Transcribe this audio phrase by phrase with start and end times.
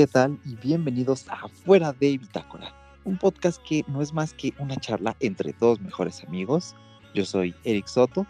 [0.00, 0.38] ¿Qué tal?
[0.46, 2.74] Y bienvenidos a Fuera de Bitácora,
[3.04, 6.74] un podcast que no es más que una charla entre dos mejores amigos.
[7.14, 8.26] Yo soy Eric Soto.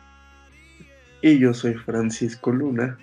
[1.23, 2.99] Y yo soy Francisco Luna.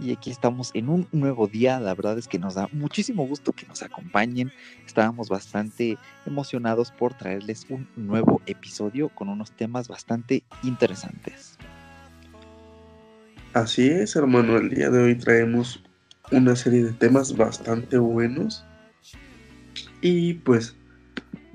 [0.00, 1.80] Y aquí estamos en un nuevo día.
[1.80, 4.52] La verdad es que nos da muchísimo gusto que nos acompañen.
[4.86, 11.58] Estábamos bastante emocionados por traerles un nuevo episodio con unos temas bastante interesantes.
[13.52, 14.56] Así es, hermano.
[14.56, 15.82] El día de hoy traemos
[16.30, 18.64] una serie de temas bastante buenos.
[20.00, 20.76] Y pues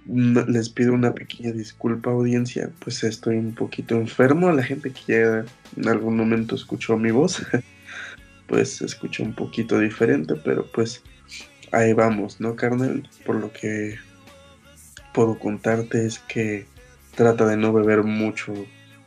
[0.06, 4.52] les pido una pequeña disculpa audiencia, pues estoy un poquito enfermo.
[4.52, 5.46] La gente que ya
[5.78, 7.46] en algún momento escuchó mi voz,
[8.48, 11.04] pues escucho un poquito diferente, pero pues
[11.72, 13.10] ahí vamos, ¿no, carnal?
[13.26, 13.98] Por lo que
[15.14, 16.66] puedo contarte es que
[17.16, 18.54] trata de no beber mucho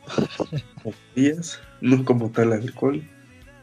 [1.15, 3.03] días, no como tal alcohol,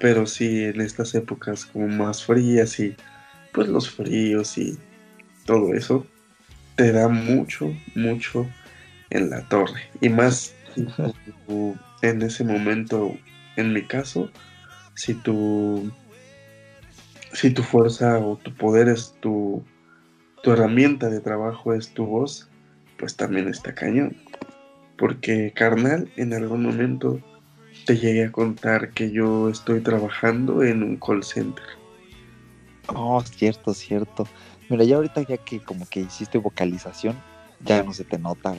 [0.05, 2.95] pero sí en estas épocas como más frías y
[3.53, 4.79] pues los fríos y
[5.47, 6.07] todo eso
[6.77, 8.47] te da mucho, mucho
[9.09, 9.81] en la torre.
[10.03, 10.55] Y más
[12.03, 13.17] en ese momento,
[13.57, 14.31] en mi caso,
[14.93, 15.91] si tu,
[17.33, 19.65] si tu fuerza o tu poder es tu,
[20.43, 22.51] tu herramienta de trabajo, es tu voz,
[22.99, 24.15] pues también está cañón.
[24.99, 27.23] Porque carnal, en algún momento
[27.85, 31.65] te llegué a contar que yo estoy trabajando en un call center.
[32.89, 34.27] Oh, cierto, cierto.
[34.69, 37.17] Mira, ya ahorita ya que como que hiciste vocalización,
[37.65, 38.55] ya no se te nota,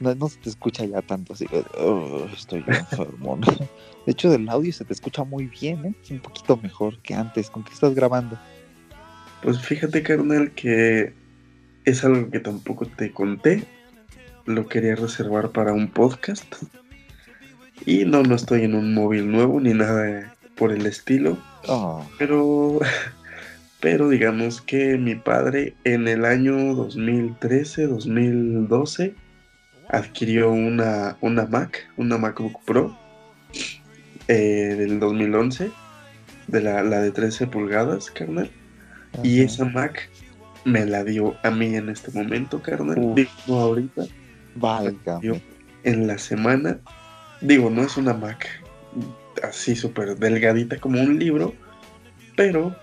[0.00, 1.46] no, no, se te escucha ya tanto así,
[1.78, 3.38] oh, estoy enfermo.
[4.06, 5.94] De hecho, del audio se te escucha muy bien, ¿eh?
[6.10, 7.50] un poquito mejor que antes.
[7.50, 8.38] ¿Con qué estás grabando?
[9.42, 11.12] Pues fíjate, carnal, que
[11.84, 13.64] es algo que tampoco te conté.
[14.46, 16.54] Lo quería reservar para un podcast.
[17.86, 21.38] Y no, no estoy en un móvil nuevo ni nada por el estilo.
[21.66, 22.04] Oh.
[22.18, 22.80] Pero,
[23.80, 29.14] pero digamos que mi padre en el año 2013, 2012
[29.88, 32.96] adquirió una, una Mac, una MacBook Pro
[34.28, 35.70] eh, del 2011,
[36.48, 38.50] de la, de 13 pulgadas, carnal.
[39.22, 40.10] Y esa Mac
[40.64, 43.14] me la dio a mí en este momento, carnal.
[43.14, 44.02] Digo, ahorita.
[44.54, 45.20] Valga.
[45.84, 46.80] En la semana
[47.40, 48.46] Digo, no es una Mac
[49.42, 51.54] así súper delgadita como un libro,
[52.36, 52.74] pero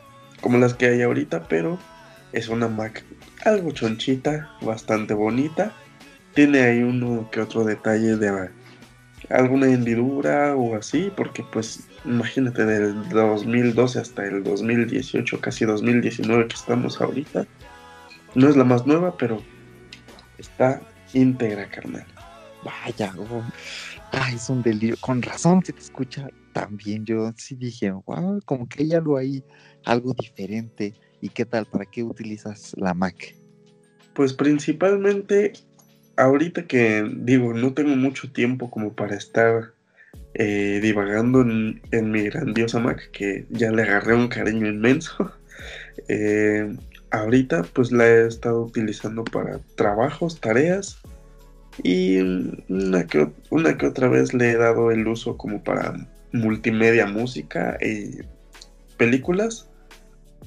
[0.41, 1.77] como las que hay ahorita, pero
[2.31, 3.03] es una Mac
[3.43, 5.73] algo chonchita, bastante bonita.
[6.33, 8.49] Tiene ahí uno que otro detalle de
[9.29, 16.55] alguna hendidura o así, porque pues imagínate del 2012 hasta el 2018, casi 2019 que
[16.55, 17.45] estamos ahorita.
[18.33, 19.41] No es la más nueva, pero
[20.37, 20.81] está
[21.13, 22.05] íntegra, carnal.
[22.63, 23.43] Vaya, oh.
[24.11, 24.95] Ah, es un delirio.
[25.01, 27.05] Con razón se te escucha también.
[27.05, 29.43] Yo sí dije, wow, como que hay algo ahí,
[29.83, 30.93] algo diferente.
[31.21, 31.65] ¿Y qué tal?
[31.65, 33.35] ¿Para qué utilizas la Mac?
[34.13, 35.53] Pues principalmente,
[36.15, 39.73] ahorita que digo, no tengo mucho tiempo como para estar
[40.33, 45.31] eh, divagando en, mi grandiosa Mac, que ya le agarré un cariño inmenso.
[46.09, 46.75] Eh,
[47.09, 50.99] ahorita pues la he estado utilizando para trabajos, tareas
[51.83, 52.17] y
[52.69, 55.93] una que, una que otra vez le he dado el uso como para
[56.31, 58.19] multimedia, música y
[58.97, 59.69] películas,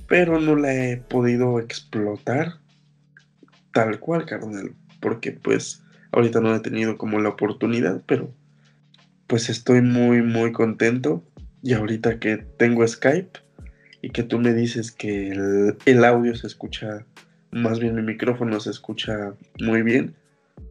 [0.06, 2.55] pero no la he podido explotar
[3.72, 8.33] tal cual, carnal, porque pues ahorita no he tenido como la oportunidad, pero
[9.27, 11.22] pues estoy muy, muy contento.
[11.62, 13.41] Y ahorita que tengo Skype
[14.00, 17.05] y que tú me dices que el, el audio se escucha,
[17.50, 20.15] más bien mi micrófono se escucha muy bien,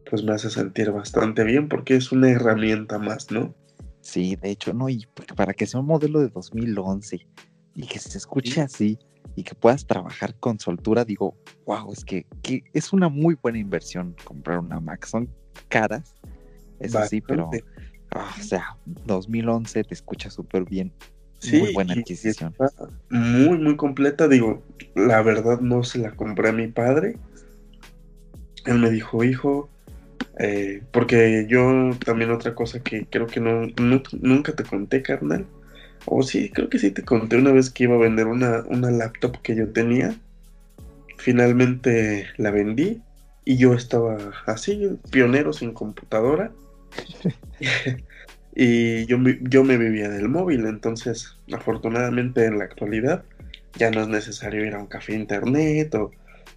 [0.08, 3.54] pues me hace sentir bastante bien porque es una herramienta más, ¿no?
[4.00, 5.06] Sí, de hecho, no, y
[5.36, 7.26] para que sea un modelo de 2011
[7.74, 8.98] y que se escuche así
[9.36, 12.26] y que puedas trabajar con soltura, digo, wow, es que,
[12.72, 15.04] es una muy buena inversión comprar una Mac.
[15.06, 15.28] Son
[15.68, 16.14] caras,
[16.80, 17.50] eso sí, pero,
[18.12, 18.76] ah, o sea,
[19.06, 20.92] 2011 te escucha súper bien.
[21.40, 22.54] Sí, muy buena adquisición.
[23.10, 24.26] Muy, muy completa.
[24.26, 24.62] Digo,
[24.96, 27.16] la verdad no se la compré a mi padre.
[28.66, 29.70] Él me dijo, hijo,
[30.38, 33.66] eh, porque yo también otra cosa que creo que no,
[34.20, 35.46] nunca te conté, carnal.
[36.06, 38.90] O sí, creo que sí te conté una vez que iba a vender una, una
[38.90, 40.14] laptop que yo tenía.
[41.16, 43.02] Finalmente la vendí
[43.44, 46.52] y yo estaba así, pionero sin computadora.
[48.54, 53.24] y yo, yo me vivía del móvil, entonces afortunadamente en la actualidad
[53.74, 56.12] ya no es necesario ir a un café internet o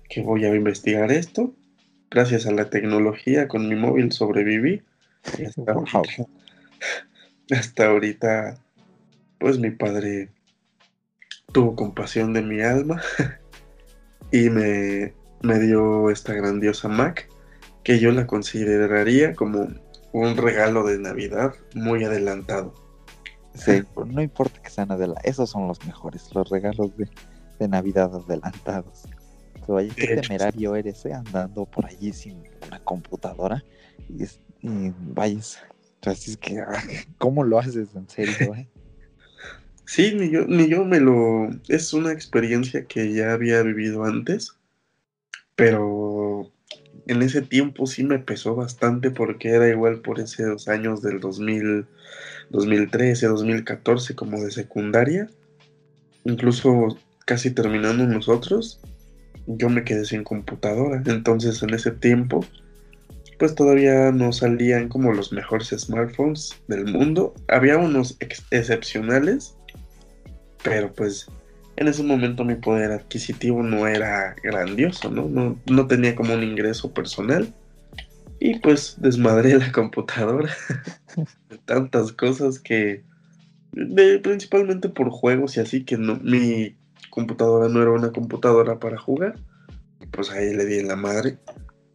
[0.10, 1.54] que voy a investigar esto
[2.12, 4.84] gracias a la tecnología con mi móvil sobreviví.
[7.52, 8.58] hasta, ahorita,
[9.40, 10.30] pues mi padre
[11.52, 13.02] tuvo compasión de mi alma
[14.32, 17.28] y me, me dio esta grandiosa Mac
[17.84, 19.68] que yo la consideraría como
[20.12, 22.74] un regalo de Navidad muy adelantado.
[23.54, 27.10] Sí, no importa que sean adelantados, esos son los mejores, los regalos de,
[27.60, 29.04] de Navidad adelantados.
[29.66, 31.14] Que vaya, qué temerario eres, ¿eh?
[31.14, 33.64] andando por allí sin una computadora
[34.10, 34.24] y,
[34.62, 35.60] y vayas.
[36.04, 36.84] Así es que, ah,
[37.18, 38.54] ¿cómo lo haces en serio?
[38.56, 38.68] Eh?
[39.84, 41.50] Sí, ni yo, ni yo me lo.
[41.68, 44.56] Es una experiencia que ya había vivido antes,
[45.58, 46.50] pero
[47.08, 51.88] en ese tiempo sí me pesó bastante porque era igual por esos años del 2000,
[52.52, 55.30] 2013, 2014 como de secundaria.
[56.24, 58.80] Incluso casi terminando nosotros,
[59.48, 61.02] yo me quedé sin computadora.
[61.06, 62.46] Entonces en ese tiempo,
[63.40, 67.34] pues todavía no salían como los mejores smartphones del mundo.
[67.48, 69.56] Había unos excepcionales,
[70.64, 71.28] pero pues
[71.78, 75.28] en ese momento mi poder adquisitivo no era grandioso, ¿no?
[75.28, 77.52] No, no tenía como un ingreso personal.
[78.40, 80.52] Y pues desmadré la computadora
[81.50, 83.04] de tantas cosas que,
[84.24, 86.76] principalmente por juegos y así, que no, mi
[87.12, 89.36] computadora no era una computadora para jugar.
[90.12, 91.38] Pues ahí le di en la madre.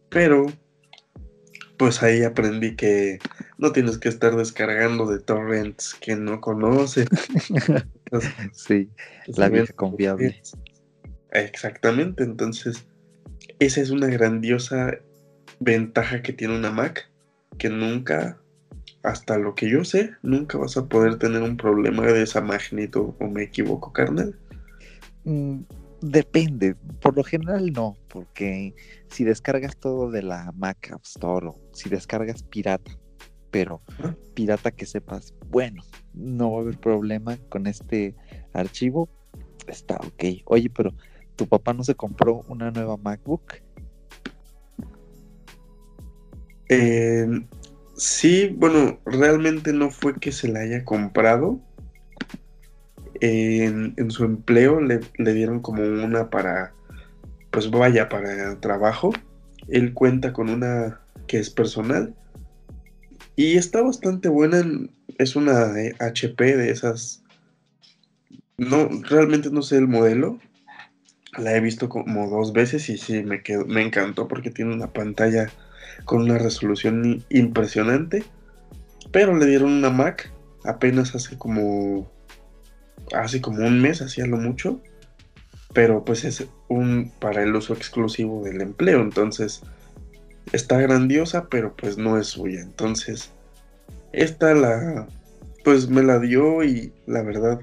[0.09, 0.45] Pero,
[1.77, 3.19] pues ahí aprendí que
[3.57, 7.07] no tienes que estar descargando de torrents que no conoces.
[8.53, 8.89] sí,
[9.27, 10.41] la vieja confiable.
[11.31, 12.85] Exactamente, entonces
[13.59, 14.97] esa es una grandiosa
[15.59, 17.09] ventaja que tiene una Mac,
[17.57, 18.39] que nunca,
[19.03, 23.13] hasta lo que yo sé, nunca vas a poder tener un problema de esa magnitud,
[23.19, 24.37] o me equivoco, carnal.
[25.27, 25.63] Mm,
[25.99, 28.73] depende, por lo general no, porque
[29.09, 32.97] si descargas todo de la Mac App Store o si descargas pirata,
[33.51, 33.81] pero
[34.33, 35.83] pirata que sepas, bueno,
[36.13, 38.15] no va a haber problema con este
[38.53, 39.09] archivo,
[39.67, 40.43] está ok.
[40.45, 40.93] Oye, pero
[41.35, 43.55] tu papá no se compró una nueva MacBook.
[47.97, 51.66] sí, bueno, realmente no fue que se la haya comprado.
[53.21, 56.73] En, su empleo le, le, dieron como una para,
[57.51, 59.11] pues vaya, para trabajo.
[59.67, 62.13] Él cuenta con una que es personal
[63.37, 64.65] y está bastante buena.
[65.19, 67.23] Es una HP de esas.
[68.57, 70.39] No, realmente no sé el modelo.
[71.37, 74.91] La he visto como dos veces y sí, me, quedó, me encantó porque tiene una
[74.91, 75.51] pantalla
[76.05, 78.23] con una resolución impresionante.
[79.11, 80.33] Pero le dieron una Mac
[80.65, 82.11] apenas hace como.
[83.13, 84.81] Hace como un mes, hacía lo mucho.
[85.73, 89.01] Pero pues es un para el uso exclusivo del empleo.
[89.01, 89.61] Entonces
[90.51, 92.61] está grandiosa, pero pues no es suya.
[92.61, 93.31] Entonces,
[94.13, 95.07] esta la,
[95.63, 97.59] pues me la dio y la verdad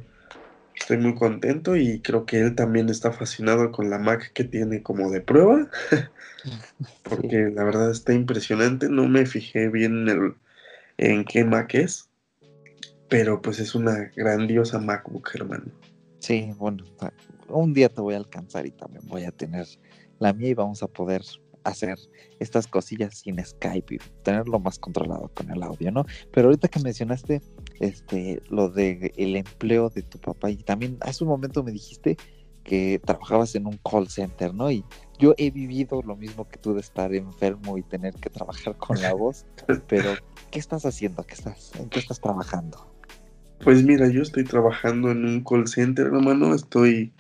[0.75, 4.83] estoy muy contento y creo que él también está fascinado con la Mac que tiene
[4.83, 5.69] como de prueba.
[7.03, 8.89] Porque la verdad está impresionante.
[8.89, 10.37] No me fijé bien en,
[10.99, 12.11] en qué Mac es.
[13.09, 15.73] Pero pues es una grandiosa MacBook, hermano.
[16.19, 16.85] Sí, bueno,
[17.49, 19.67] un día te voy a alcanzar y también voy a tener
[20.19, 21.23] la mía y vamos a poder
[21.65, 21.99] hacer
[22.41, 26.05] estas cosillas sin Skype y tenerlo más controlado con el audio, ¿no?
[26.33, 27.43] Pero ahorita que mencionaste
[27.81, 32.17] este lo de el empleo de tu papá y también hace un momento me dijiste
[32.63, 34.71] que trabajabas en un call center, ¿no?
[34.71, 34.85] Y
[35.19, 39.01] yo he vivido lo mismo que tú de estar enfermo y tener que trabajar con
[39.01, 39.45] la voz,
[39.89, 40.15] pero
[40.51, 41.23] ¿qué estás haciendo?
[41.25, 42.94] ¿Qué estás, ¿En qué estás trabajando?
[43.63, 47.13] Pues mira, yo estoy trabajando en un call center, hermano, estoy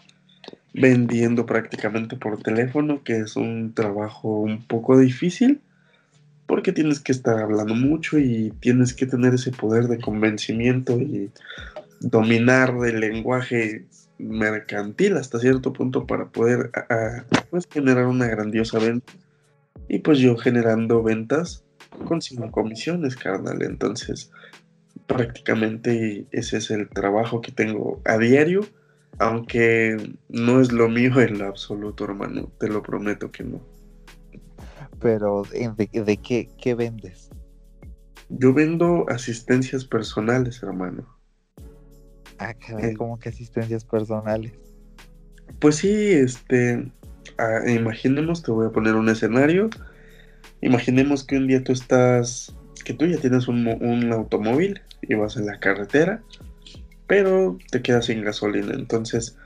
[0.74, 5.60] vendiendo prácticamente por teléfono, que es un trabajo un poco difícil,
[6.46, 11.30] porque tienes que estar hablando mucho y tienes que tener ese poder de convencimiento y
[12.00, 13.86] dominar el lenguaje
[14.18, 16.70] mercantil hasta cierto punto para poder
[17.50, 19.12] pues, generar una grandiosa venta.
[19.88, 21.62] Y pues yo generando ventas
[22.06, 23.62] consigo comisiones, carnal.
[23.62, 24.30] Entonces,
[25.06, 28.62] prácticamente ese es el trabajo que tengo a diario
[29.18, 29.96] aunque
[30.28, 32.50] no es lo mío en lo absoluto, hermano.
[32.58, 33.60] Te lo prometo que no.
[35.00, 37.30] Pero, ¿de, qué, qué vendes?
[38.28, 41.06] Yo vendo asistencias personales, hermano.
[42.38, 42.94] Ah, eh.
[42.96, 44.52] ¿cómo que asistencias personales?
[45.60, 46.90] Pues sí, este.
[47.38, 49.70] Ah, imaginemos, te voy a poner un escenario.
[50.60, 52.56] Imaginemos que un día tú estás.
[52.84, 56.22] que tú ya tienes un, un automóvil y vas en la carretera
[57.06, 58.74] pero te quedas sin gasolina.
[58.74, 59.36] Entonces,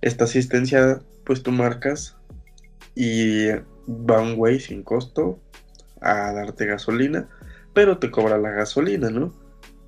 [0.00, 2.16] esta asistencia, pues tú marcas
[2.94, 3.48] y
[3.88, 5.40] va un güey sin costo
[6.00, 7.28] a darte gasolina,
[7.72, 9.32] pero te cobra la gasolina, ¿no?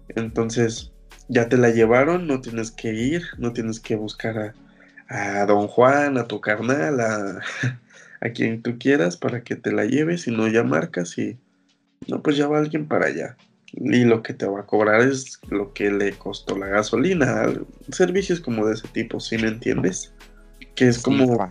[0.09, 0.92] Entonces,
[1.28, 4.54] ya te la llevaron, no tienes que ir, no tienes que buscar
[5.09, 7.40] a don Juan, a tu carnal, a,
[8.21, 11.38] a quien tú quieras para que te la lleves y no ya marcas y
[12.09, 13.37] no, pues ya va alguien para allá.
[13.73, 17.46] Y lo que te va a cobrar es lo que le costó la gasolina.
[17.90, 20.12] Servicios como de ese tipo, ¿sí me entiendes?
[20.75, 21.50] Que es como...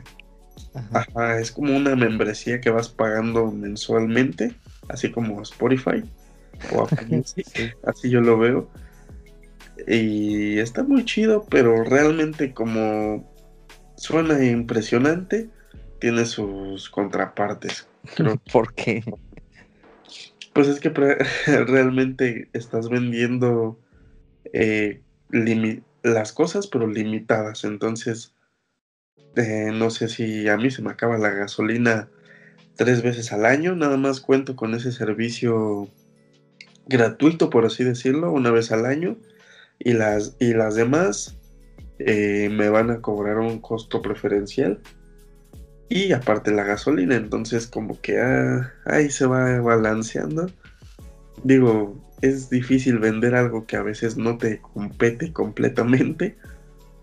[0.91, 1.39] Ajá.
[1.39, 4.53] es como una membresía que vas pagando mensualmente,
[4.89, 6.03] así como Spotify
[6.74, 6.88] o
[7.84, 8.69] así yo lo veo.
[9.88, 13.29] Y está muy chido, pero realmente como
[13.98, 15.50] suena impresionante,
[16.00, 17.88] tiene sus contrapartes.
[18.51, 19.03] ¿Por qué?
[20.55, 20.89] Pues es que
[21.67, 23.77] realmente estás vendiendo
[24.53, 25.01] eh,
[26.01, 27.65] las cosas, pero limitadas.
[27.65, 28.33] Entonces,
[29.35, 32.07] eh, no sé si a mí se me acaba la gasolina
[32.77, 33.75] tres veces al año.
[33.75, 35.89] Nada más cuento con ese servicio
[36.88, 39.17] gratuito, por así decirlo, una vez al año.
[39.77, 41.35] Y las, y las demás
[42.00, 44.79] eh, me van a cobrar un costo preferencial
[45.89, 50.47] y aparte la gasolina, entonces como que ah, ahí se va balanceando.
[51.43, 56.37] Digo, es difícil vender algo que a veces no te compete completamente,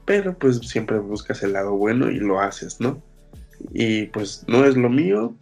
[0.04, 3.00] pero pues siempre buscas el lado bueno y lo haces, ¿no?
[3.72, 5.36] Y pues no es lo mío,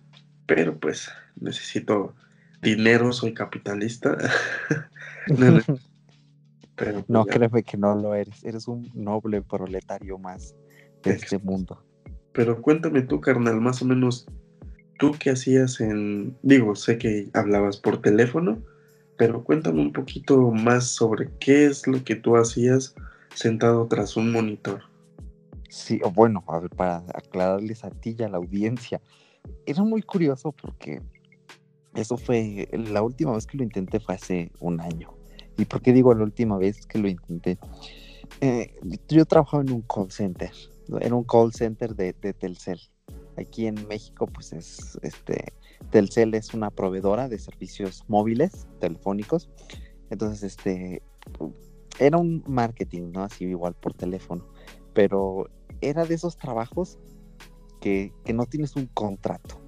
[0.47, 2.15] pero pues necesito
[2.61, 4.19] dinero, soy capitalista.
[6.77, 10.55] pero, no, pues, créeme que no lo eres, eres un noble proletario más
[11.03, 11.83] de este mundo.
[12.33, 14.27] Pero cuéntame tú, carnal, más o menos,
[14.99, 16.37] ¿tú qué hacías en...
[16.43, 18.63] Digo, sé que hablabas por teléfono,
[19.17, 22.95] pero cuéntame un poquito más sobre qué es lo que tú hacías
[23.35, 24.83] sentado tras un monitor.
[25.69, 29.01] Sí, bueno, a ver, para aclararles a ti y a la audiencia,
[29.67, 31.01] era muy curioso porque
[31.95, 35.13] eso fue, la última vez que lo intenté fue hace un año.
[35.57, 37.59] ¿Y por qué digo la última vez que lo intenté?
[38.41, 38.75] Eh,
[39.09, 40.51] yo trabajaba en un call center
[41.01, 42.81] en un call center de, Telcel.
[43.37, 45.53] Aquí en México, pues es este
[45.91, 49.49] Telcel es una proveedora de servicios móviles, telefónicos.
[50.11, 51.03] Entonces, este
[51.99, 53.23] era un marketing, ¿no?
[53.23, 54.47] Así igual por teléfono.
[54.93, 55.49] Pero
[55.81, 56.99] era de esos trabajos
[57.81, 59.61] que, que no tienes un contrato.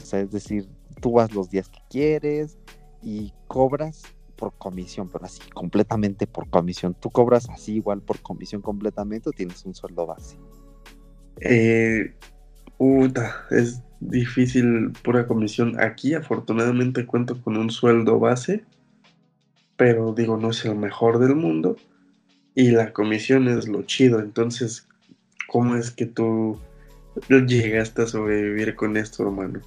[0.00, 0.68] O sea, es decir,
[1.00, 2.58] tú vas los días que quieres
[3.02, 4.02] y cobras
[4.36, 6.94] por comisión, pero así, completamente por comisión.
[6.94, 10.36] Tú cobras así igual por comisión completamente o tienes un sueldo base.
[11.40, 12.12] Eh,
[13.50, 15.80] es difícil pura comisión.
[15.80, 18.64] Aquí afortunadamente cuento con un sueldo base,
[19.76, 21.76] pero digo, no es el mejor del mundo.
[22.54, 24.20] Y la comisión es lo chido.
[24.20, 24.86] Entonces,
[25.48, 26.58] ¿cómo es que tú
[27.28, 29.60] llegaste a sobrevivir con esto, hermano?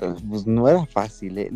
[0.00, 1.38] Eh, pues no era fácil.
[1.38, 1.50] ¿eh?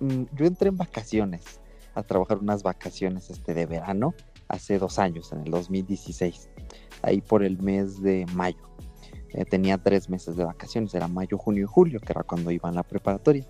[0.00, 1.60] Mm, yo entré en vacaciones,
[1.94, 4.14] a trabajar unas vacaciones este, de verano,
[4.54, 6.50] hace dos años, en el 2016
[7.02, 8.70] ahí por el mes de mayo.
[9.30, 12.68] Eh, tenía tres meses de vacaciones, era mayo, junio y julio, que era cuando iba
[12.68, 13.44] en la preparatoria.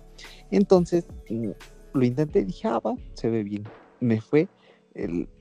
[0.51, 1.51] Entonces mm,
[1.93, 3.63] lo intenté dije, ah, va, se ve bien.
[3.99, 4.49] Me fue,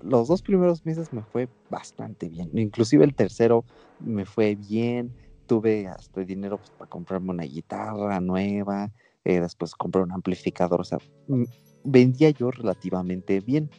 [0.00, 3.64] los dos primeros meses me fue bastante bien, inclusive el tercero
[3.98, 5.12] me fue bien,
[5.46, 8.92] tuve hasta dinero pues, para comprarme una guitarra nueva,
[9.24, 11.44] eh, después compré un amplificador, o sea, mm,
[11.84, 13.70] vendía yo relativamente bien.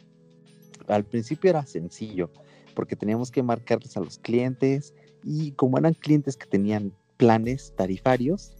[0.88, 2.30] Al principio era sencillo,
[2.74, 8.52] porque teníamos que marcarles a los clientes y como eran clientes que tenían planes tarifarios,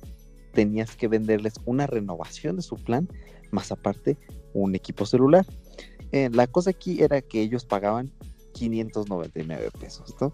[0.52, 3.08] tenías que venderles una renovación de su plan,
[3.50, 4.16] más aparte
[4.54, 5.44] un equipo celular.
[6.12, 8.10] Eh, la cosa aquí era que ellos pagaban
[8.54, 10.32] 599 pesos, ¿no?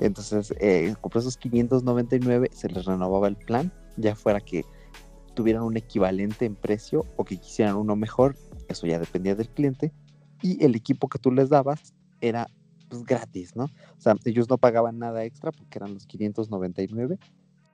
[0.00, 4.64] Entonces, eh, por esos 599 se les renovaba el plan, ya fuera que
[5.34, 8.36] tuvieran un equivalente en precio o que quisieran uno mejor,
[8.68, 9.92] eso ya dependía del cliente,
[10.42, 12.48] y el equipo que tú les dabas era
[12.88, 13.64] pues gratis, ¿no?
[13.64, 17.18] O sea, ellos no pagaban nada extra porque eran los 599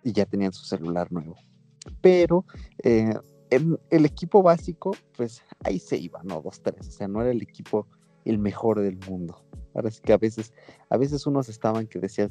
[0.04, 1.36] y ya tenían su celular nuevo.
[2.00, 2.44] Pero
[2.84, 3.14] eh,
[3.50, 6.40] el equipo básico, pues ahí se iba, ¿no?
[6.42, 6.86] Dos, tres.
[6.86, 7.86] O sea, no era el equipo
[8.24, 9.42] el mejor del mundo.
[9.74, 10.52] Ahora sí que a veces,
[10.90, 12.30] a veces unos estaban que decías,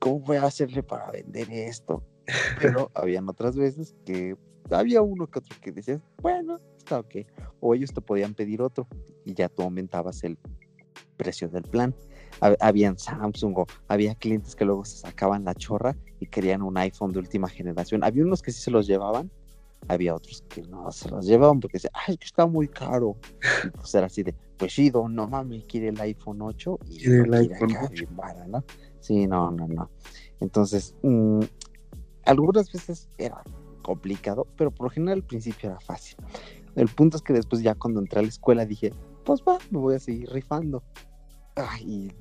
[0.00, 2.02] ¿cómo voy a hacerle para vender esto?
[2.60, 4.36] Pero habían otras veces que
[4.70, 7.16] había uno que otro que decías, bueno, está ok.
[7.60, 8.86] O ellos te podían pedir otro
[9.24, 10.38] y ya tú aumentabas el,
[11.16, 11.94] precio del plan.
[12.60, 17.12] Habían Samsung o había clientes que luego se sacaban la chorra y querían un iPhone
[17.12, 18.02] de última generación.
[18.02, 19.30] Había unos que sí se los llevaban,
[19.86, 23.16] había otros que no se los llevaban porque decían, ay, que está muy caro.
[23.64, 27.20] Y pues era así de, pues sí, no mames, quiere el iPhone 8 y quiere
[27.20, 28.04] el iPhone 8.
[28.48, 28.64] ¿no?
[28.98, 29.90] Sí, no, no, no.
[30.40, 31.42] Entonces, mm,
[32.24, 33.42] algunas veces era
[33.82, 36.16] complicado, pero por lo general al principio era fácil.
[36.76, 38.92] El punto es que después ya cuando entré a la escuela dije,
[39.24, 40.82] pues va, me voy a seguir rifando.
[41.80, 42.12] y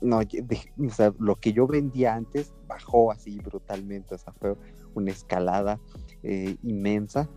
[0.00, 4.54] no, o sea, lo que yo vendía antes bajó así brutalmente, o sea, fue
[4.94, 5.80] una escalada
[6.22, 7.28] eh, inmensa,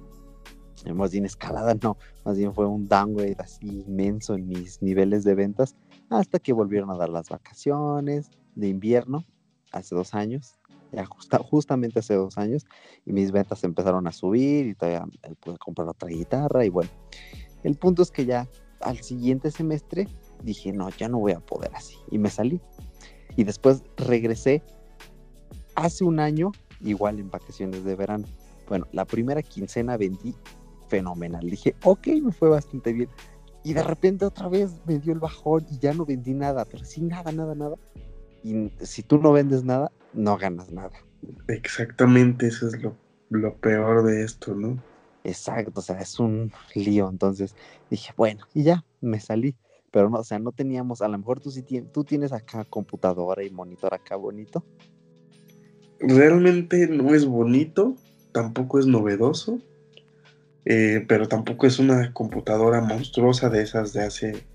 [0.94, 5.36] más bien escalada no, más bien fue un downgrade así inmenso en mis niveles de
[5.36, 5.76] ventas,
[6.10, 9.24] hasta que volvieron a dar las vacaciones de invierno,
[9.72, 10.60] hace dos años,
[10.92, 11.06] ya
[11.40, 12.66] justamente hace dos años,
[13.06, 15.06] y mis ventas empezaron a subir y todavía
[15.42, 16.90] pude comprar otra guitarra y bueno,
[17.64, 18.48] el punto es que ya
[18.82, 20.08] al siguiente semestre
[20.44, 21.96] dije, no, ya no voy a poder así.
[22.12, 22.62] Y me salí.
[23.36, 24.64] Y después regresé
[25.76, 26.52] hace un año,
[26.82, 28.26] igual en vacaciones de verano.
[28.68, 30.36] Bueno, la primera quincena vendí
[30.88, 31.50] fenomenal.
[31.50, 33.10] Dije, ok, me fue bastante bien.
[33.64, 36.86] Y de repente otra vez me dio el bajón y ya no vendí nada, pero
[36.86, 37.76] sí, nada, nada, nada.
[38.44, 40.92] Y si tú no vendes nada, no ganas nada.
[41.48, 42.96] Exactamente, eso es lo,
[43.30, 44.82] lo peor de esto, ¿no?
[45.24, 47.10] Exacto, o sea, es un lío.
[47.10, 47.56] Entonces
[47.90, 49.56] dije, bueno, y ya, me salí.
[49.92, 52.66] Pero no, o sea, no teníamos, a lo mejor tú sí tienes, tú tienes acá
[52.66, 54.64] computadora y monitor acá bonito.
[56.00, 57.96] Realmente no es bonito,
[58.32, 59.60] tampoco es novedoso,
[60.66, 64.46] eh, pero tampoco es una computadora monstruosa de esas de hace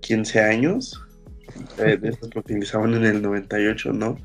[0.00, 1.00] 15 años.
[1.78, 4.16] Eh, de esas que utilizaban en el 98, ¿no?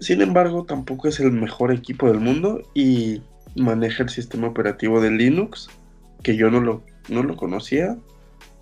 [0.00, 3.22] Sin embargo, tampoco es el mejor equipo del mundo y
[3.56, 5.68] maneja el sistema operativo de Linux,
[6.22, 7.96] que yo no lo, no lo conocía.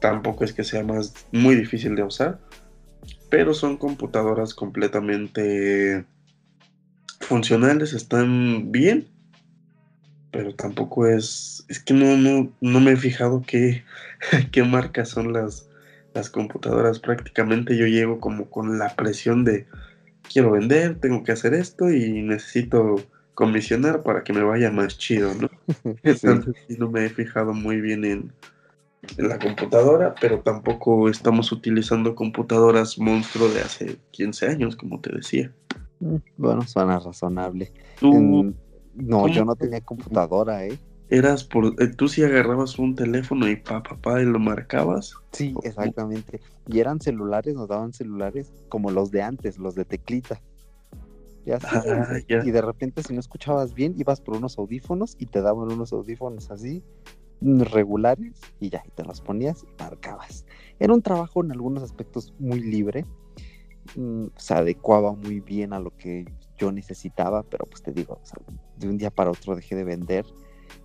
[0.01, 2.41] Tampoco es que sea más muy difícil de usar,
[3.31, 6.05] pero son computadoras completamente
[7.21, 9.07] funcionales, están bien,
[10.33, 13.85] pero tampoco es, es que no, no, no me he fijado qué,
[14.51, 15.69] qué marcas son las,
[16.15, 19.67] las computadoras, prácticamente yo llego como con la presión de
[20.31, 22.97] quiero vender, tengo que hacer esto y necesito
[23.35, 25.49] comisionar para que me vaya más chido, ¿no?
[26.03, 28.33] Entonces no me he fijado muy bien en,
[29.17, 35.15] en la computadora, pero tampoco estamos utilizando computadoras monstruo de hace 15 años, como te
[35.15, 35.53] decía.
[36.01, 37.73] Mm, bueno, suena razonable.
[38.01, 40.79] no, yo no tenía computadora, ¿eh?
[41.09, 45.15] Eras por, eh, tú sí agarrabas un teléfono y pa, papá, y lo marcabas.
[45.33, 46.41] Sí, exactamente.
[46.69, 50.41] Y eran celulares, nos daban celulares como los de antes, los de teclita.
[51.65, 55.43] Ah, ya, Y de repente si no escuchabas bien, ibas por unos audífonos y te
[55.43, 56.85] daban unos audífonos así
[57.43, 60.47] regulares y ya, y te los ponías y marcabas.
[60.79, 63.05] Era un trabajo en algunos aspectos muy libre,
[63.97, 66.25] mm, se adecuaba muy bien a lo que
[66.57, 68.21] yo necesitaba, pero pues te digo,
[68.77, 70.25] de un día para otro dejé de vender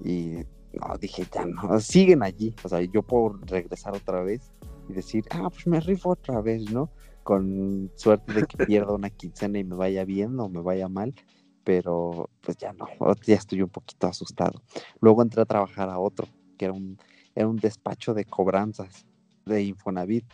[0.04, 0.38] y
[0.74, 4.52] no, dije, ya no, siguen allí, o sea, yo puedo regresar otra vez
[4.88, 6.90] y decir, ah, pues me rifo otra vez, ¿no?
[7.24, 11.14] Con suerte de que pierda una quincena y me vaya bien o me vaya mal,
[11.64, 12.88] pero pues ya no,
[13.26, 14.62] ya estoy un poquito asustado.
[15.02, 16.98] Luego entré a trabajar a otro, que era un,
[17.36, 19.06] era un despacho de cobranzas
[19.46, 20.26] de Infonavit.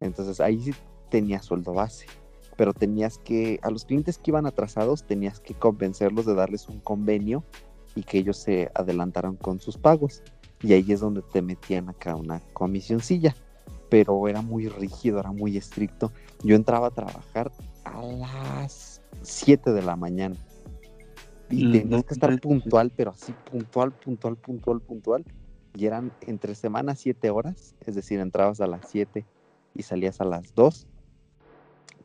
[0.00, 0.72] Entonces ahí sí
[1.10, 2.06] tenías sueldo base,
[2.56, 6.80] pero tenías que, a los clientes que iban atrasados, tenías que convencerlos de darles un
[6.80, 7.44] convenio
[7.94, 10.22] y que ellos se adelantaran con sus pagos.
[10.62, 13.34] Y ahí es donde te metían acá una comisioncilla,
[13.92, 16.12] pero era muy rígido, era muy estricto.
[16.42, 17.52] Yo entraba a trabajar
[17.84, 20.34] a las 7 de la mañana.
[21.50, 25.24] Y mm, tenías que estar puntual, pero así puntual, puntual, puntual, puntual
[25.74, 29.26] y eran entre semanas siete horas, es decir, entrabas a las 7
[29.74, 30.86] y salías a las 2,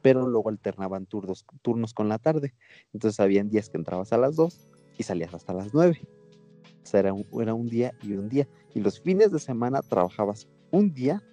[0.02, 2.54] pero luego alternaban turnos, turnos con la tarde.
[2.94, 6.02] Entonces habían días que entrabas a las 2 y salías hasta las 9.
[6.04, 8.46] O sea, era un, era un día y un día.
[8.76, 11.24] Y los fines de semana trabajabas un día,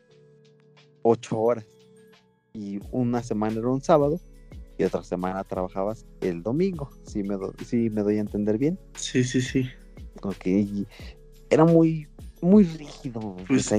[1.05, 1.65] 8 horas.
[2.53, 4.21] Y una semana era un sábado
[4.79, 6.91] y otra semana trabajabas el domingo.
[7.05, 8.79] ¿Sí me, me doy a entender bien?
[8.97, 9.69] Sí, sí, sí.
[10.23, 10.47] Ok,
[11.51, 12.09] era muy,
[12.41, 13.37] muy rígido.
[13.47, 13.71] Pues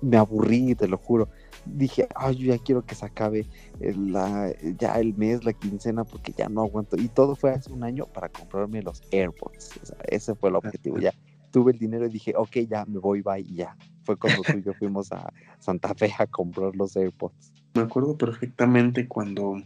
[0.00, 1.28] me aburrí, te lo juro.
[1.66, 3.46] Dije, ay, yo ya quiero que se acabe
[3.80, 6.96] la, ya el mes, la quincena, porque ya no aguanto.
[6.96, 9.80] Y todo fue hace un año para comprarme los AirPods.
[10.08, 10.98] ese fue el objetivo.
[10.98, 11.12] Ya
[11.50, 13.76] tuve el dinero y dije, ok, ya me voy, bye, ya.
[14.04, 17.52] Fue cuando yo fuimos a Santa Fe a comprar los AirPods.
[17.74, 19.62] Me acuerdo perfectamente cuando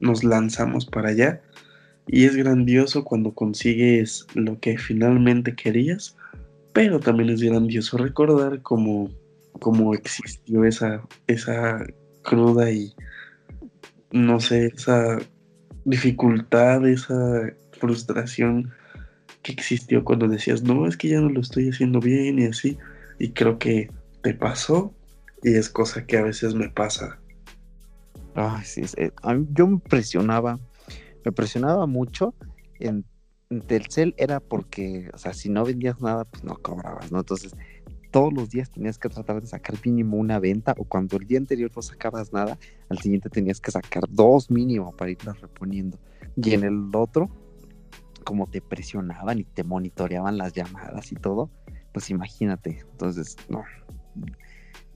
[0.00, 1.42] nos lanzamos para allá.
[2.06, 6.16] Y es grandioso cuando consigues lo que finalmente querías
[6.78, 9.10] pero también es grandioso recordar cómo,
[9.58, 11.84] cómo existió esa, esa
[12.22, 12.94] cruda y,
[14.12, 15.18] no sé, esa
[15.84, 18.70] dificultad, esa frustración
[19.42, 22.78] que existió cuando decías, no, es que ya no lo estoy haciendo bien y así.
[23.18, 23.90] Y creo que
[24.22, 24.94] te pasó
[25.42, 27.18] y es cosa que a veces me pasa.
[28.34, 28.82] Ay, sí,
[29.52, 30.58] yo me presionaba,
[31.24, 32.34] me presionaba mucho
[32.78, 33.04] en
[33.66, 37.20] Telcel era porque, o sea, si no vendías nada, pues no cobrabas, ¿no?
[37.20, 37.54] Entonces,
[38.10, 41.38] todos los días tenías que tratar de sacar mínimo una venta o cuando el día
[41.38, 45.98] anterior no sacabas nada, al siguiente tenías que sacar dos mínimo para irlas reponiendo.
[46.36, 47.30] Y en el otro,
[48.28, 51.50] como te presionaban y te monitoreaban las llamadas y todo,
[51.92, 52.80] pues imagínate.
[52.90, 53.64] Entonces, no.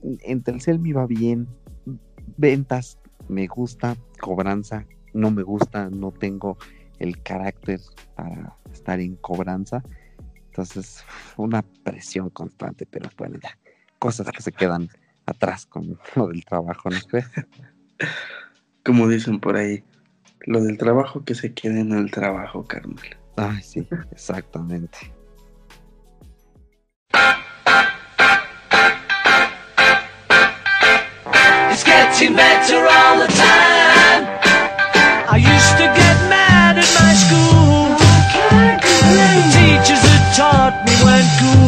[0.03, 1.47] En Telcel me iba bien,
[2.37, 6.59] ventas me gusta, cobranza no me gusta, no tengo
[6.99, 7.79] el carácter
[8.15, 9.83] para estar en cobranza.
[10.45, 11.03] Entonces,
[11.35, 13.57] una presión constante, pero bueno, ya,
[13.97, 14.89] cosas que se quedan
[15.25, 17.31] atrás con lo del trabajo, ¿no crees?
[18.85, 19.83] Como dicen por ahí,
[20.45, 23.22] lo del trabajo que se quede en el trabajo, carnal.
[23.35, 24.97] Ay, sí, exactamente.
[31.71, 34.27] It's getting better all the time.
[35.27, 37.97] I used to get mad at my school.
[39.01, 41.63] The teachers that taught me weren't cool.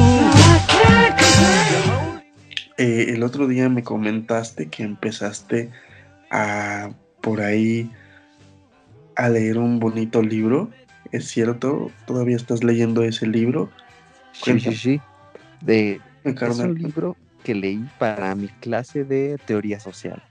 [2.78, 5.72] Eh, el otro día me comentaste que empezaste
[6.30, 6.90] a
[7.22, 7.90] por ahí
[9.16, 10.70] a leer un bonito libro.
[11.16, 11.92] ¿Es cierto?
[12.06, 13.70] ¿Todavía estás leyendo ese libro?
[14.34, 15.02] Sí, sí, sí.
[15.62, 20.22] De, es un libro que leí para mi clase de teoría social.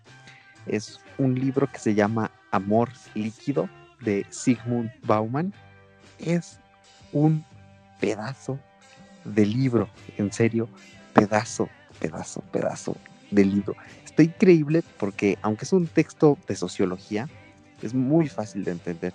[0.66, 3.66] Es un libro que se llama Amor líquido
[4.03, 5.55] de Sigmund Bauman.
[6.18, 6.59] Es
[7.14, 7.42] un
[7.99, 8.61] pedazo
[9.25, 10.68] de libro, en serio,
[11.14, 12.94] pedazo, pedazo, pedazo
[13.31, 13.75] de libro.
[14.05, 17.27] Está increíble porque aunque es un texto de sociología,
[17.81, 19.14] es muy fácil de entender.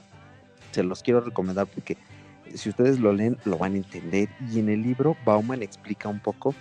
[0.71, 1.97] Se los quiero recomendar porque
[2.53, 4.29] si ustedes lo leen, lo van a entender.
[4.51, 6.55] Y en el libro, Bauman explica un poco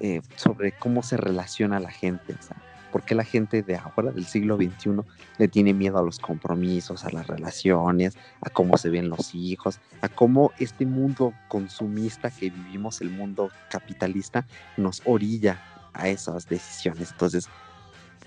[0.00, 2.34] eh, sobre cómo se relaciona la gente.
[2.34, 2.56] O sea,
[2.90, 5.02] por qué la gente de ahora, del siglo XXI,
[5.38, 9.80] le tiene miedo a los compromisos, a las relaciones, a cómo se ven los hijos,
[10.00, 17.12] a cómo este mundo consumista que vivimos, el mundo capitalista, nos orilla a esas decisiones.
[17.12, 17.48] Entonces,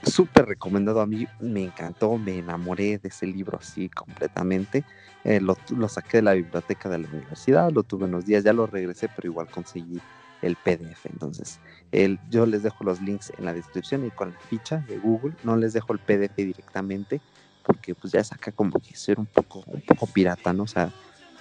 [0.05, 4.83] súper recomendado a mí, me encantó, me enamoré de ese libro así completamente.
[5.23, 5.55] Eh, lo,
[5.87, 9.29] saqué de la biblioteca de la universidad, lo tuve unos días, ya lo regresé, pero
[9.29, 9.99] igual conseguí
[10.41, 11.05] el PDF.
[11.05, 11.59] Entonces,
[11.91, 15.33] el, yo les dejo los links en la descripción y con la ficha de Google,
[15.43, 17.21] no les dejo el PDF directamente,
[17.63, 20.63] porque pues ya es acá como que ser un poco, un poco pirata, ¿no?
[20.63, 20.91] O sea,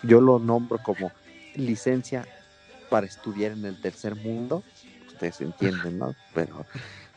[0.05, 1.11] yo lo nombro como
[1.57, 2.25] licencia
[2.89, 4.63] para estudiar en el tercer mundo,
[5.09, 6.15] ustedes entienden, ¿no?
[6.35, 6.65] Pero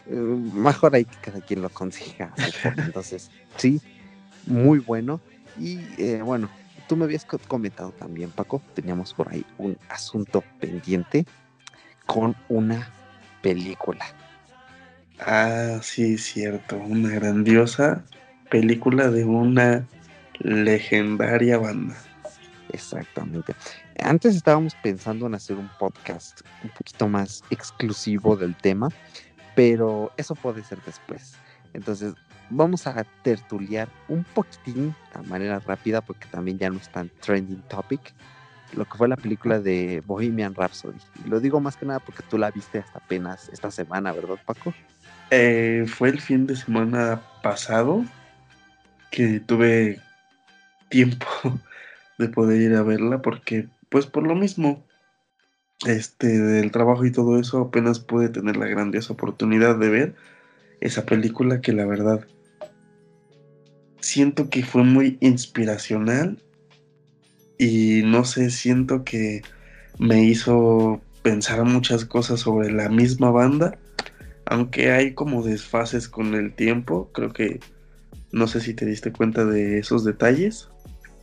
[0.07, 2.33] mejor hay que cada quien lo consiga.
[2.77, 3.81] Entonces, sí,
[4.45, 5.19] muy bueno.
[5.59, 6.49] Y eh, bueno,
[6.87, 11.25] tú me habías comentado también, Paco, teníamos por ahí un asunto pendiente
[12.05, 12.91] con una
[13.41, 14.05] película.
[15.19, 18.03] Ah, sí, cierto, una grandiosa
[18.49, 19.87] película de una
[20.39, 21.95] legendaria banda.
[22.71, 23.55] Exactamente.
[23.99, 28.89] Antes estábamos pensando en hacer un podcast un poquito más exclusivo del tema,
[29.55, 31.35] pero eso puede ser después.
[31.73, 32.13] Entonces,
[32.49, 37.61] vamos a tertuliar un poquitín a manera rápida, porque también ya no es tan trending
[37.63, 38.13] topic,
[38.73, 40.97] lo que fue la película de Bohemian Rhapsody.
[41.27, 44.73] Lo digo más que nada porque tú la viste hasta apenas esta semana, ¿verdad, Paco?
[45.31, 48.03] Eh, fue el fin de semana pasado
[49.11, 49.99] que tuve
[50.89, 51.25] tiempo
[52.17, 54.83] de poder ir a verla, porque, pues por lo mismo,
[55.85, 60.15] este, del trabajo y todo eso, apenas pude tener la grandiosa oportunidad de ver
[60.81, 62.25] esa película que la verdad
[63.99, 66.38] siento que fue muy inspiracional
[67.57, 69.41] y no sé, siento que
[69.97, 73.79] me hizo pensar muchas cosas sobre la misma banda,
[74.45, 77.59] aunque hay como desfases con el tiempo, creo que
[78.31, 80.69] no sé si te diste cuenta de esos detalles,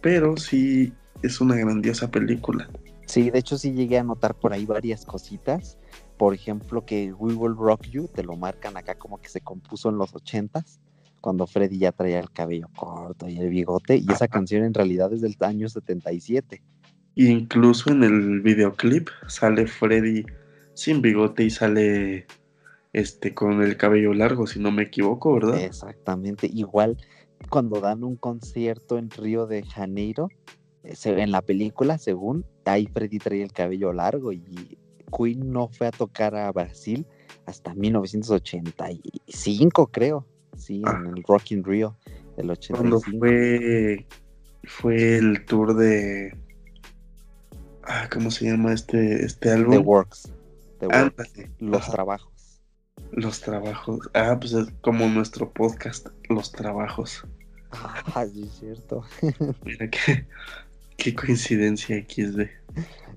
[0.01, 2.69] pero sí es una grandiosa película.
[3.07, 5.79] Sí, de hecho sí llegué a notar por ahí varias cositas.
[6.17, 9.89] Por ejemplo, que We Will Rock You, te lo marcan acá como que se compuso
[9.89, 10.81] en los ochentas,
[11.21, 15.13] cuando Freddy ya traía el cabello corto y el bigote, y esa canción en realidad
[15.13, 16.63] es del año 77.
[17.15, 20.25] Incluso en el videoclip sale Freddy
[20.75, 22.27] sin bigote y sale
[22.93, 25.61] este con el cabello largo, si no me equivoco, ¿verdad?
[25.61, 26.97] Exactamente, igual
[27.49, 30.29] cuando dan un concierto en Río de Janeiro,
[30.85, 34.79] en la película, según, ahí Freddy traía el cabello largo y
[35.17, 37.07] Queen no fue a tocar a Brasil
[37.47, 40.27] hasta 1985, creo.
[40.57, 41.97] Sí, en el Rock in Rio
[42.37, 42.79] del 85.
[42.79, 44.07] Cuando fue,
[44.65, 46.37] fue el tour de.
[47.85, 49.73] Ah, ¿Cómo se llama este, este álbum?
[49.73, 50.33] The Works.
[51.59, 52.61] Los trabajos.
[53.13, 54.11] Los trabajos.
[54.15, 57.27] Ah, pues es como nuestro podcast, Los trabajos.
[57.73, 59.03] Ah, sí, es cierto.
[59.65, 60.27] Mira que
[61.03, 62.43] Qué coincidencia XD.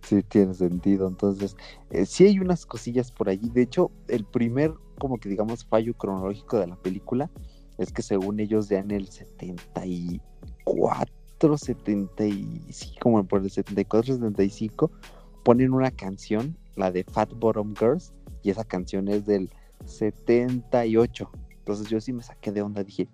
[0.01, 1.07] Sí, tiene sentido.
[1.07, 1.55] Entonces,
[1.91, 3.47] eh, sí hay unas cosillas por allí.
[3.49, 7.29] De hecho, el primer, como que digamos, fallo cronológico de la película
[7.77, 14.91] es que según ellos ya en el 74, 75, como por el 74, 75,
[15.43, 19.51] ponen una canción, la de Fat Bottom Girls, y esa canción es del
[19.85, 21.29] 78.
[21.51, 23.07] Entonces yo sí me saqué de onda, dije,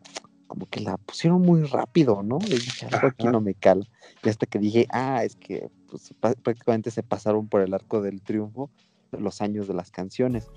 [0.52, 2.38] como que la pusieron muy rápido, ¿no?
[2.40, 3.86] Le dije, algo aquí no me cala.
[4.22, 8.22] Y hasta que dije, ah, es que pues, prácticamente se pasaron por el arco del
[8.22, 8.70] triunfo
[9.14, 10.50] los años de las canciones.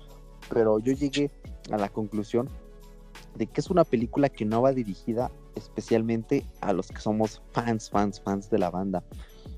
[0.49, 1.31] Pero yo llegué
[1.71, 2.49] a la conclusión
[3.35, 7.89] de que es una película que no va dirigida especialmente a los que somos fans,
[7.89, 9.01] fans, fans de la banda.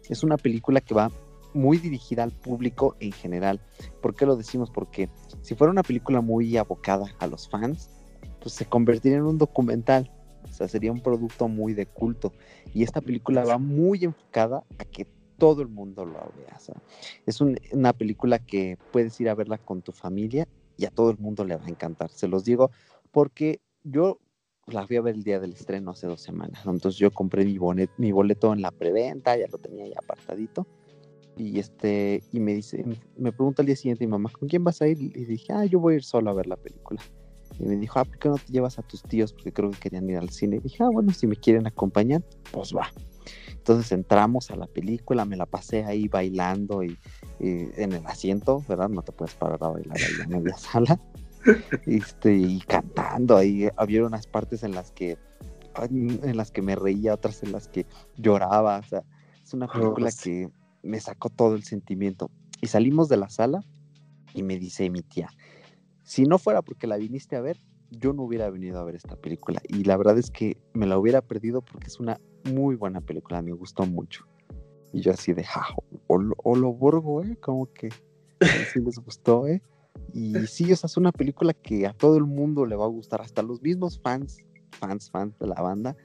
[0.07, 1.11] Es una película que va
[1.55, 3.59] muy dirigida al público en general.
[4.03, 4.69] ¿Por qué lo decimos?
[4.69, 5.09] Porque
[5.41, 7.89] si fuera una película muy abocada a los fans,
[8.39, 10.11] pues se convertiría en un documental.
[10.57, 12.33] O sea, sería un producto muy de culto.
[12.73, 15.05] Y esta película va muy enfocada a que
[15.37, 16.57] todo el mundo lo vea.
[17.27, 21.19] es una película que puedes ir a verla con tu familia y a todo el
[21.19, 22.09] mundo le va a encantar.
[22.09, 22.71] Se los digo
[23.11, 24.17] porque yo
[24.65, 26.65] la fui a ver el día del estreno hace dos semanas.
[26.65, 27.59] Entonces yo compré mi,
[27.97, 30.65] mi boleto en la preventa, ya lo tenía ya apartadito.
[31.37, 32.83] Y este, y me dice,
[33.15, 34.99] me pregunta al día siguiente mi mamá, ¿con quién vas a ir?
[34.99, 36.99] Y dije, ah, yo voy a ir solo a ver la película.
[37.59, 39.33] Y me dijo, ah, ¿por qué no te llevas a tus tíos?
[39.33, 40.57] Porque creo que querían ir al cine.
[40.57, 42.91] Y dije, ah, bueno, si me quieren acompañar, pues va.
[43.51, 46.97] Entonces entramos a la película, me la pasé ahí bailando y,
[47.39, 48.89] en el asiento, ¿verdad?
[48.89, 50.99] No te puedes parar a bailar ahí en media sala.
[51.85, 55.17] Este, y cantando, ahí había unas partes en las que
[55.83, 57.85] en las que me reía, otras en las que
[58.17, 59.03] lloraba, o sea,
[59.43, 60.49] es una película que
[60.81, 62.31] me sacó todo el sentimiento.
[62.61, 63.63] Y salimos de la sala
[64.33, 65.29] y me dice mi tía,
[66.07, 67.57] si no fuera porque la viniste a ver,
[67.91, 69.61] yo no hubiera venido a ver esta película.
[69.67, 73.41] Y la verdad es que me la hubiera perdido porque es una muy buena película,
[73.41, 74.25] me gustó mucho.
[74.93, 75.67] Y yo así de, ja,
[76.07, 77.35] o, lo borgo, ¿eh?
[77.41, 77.89] Como que
[78.71, 79.61] sí les gustó, ¿eh?
[80.13, 83.19] Y sí, esa es una película que a todo el mundo le va a gustar,
[83.19, 84.37] hasta los mismos fans,
[84.79, 85.97] fans, fans de la banda,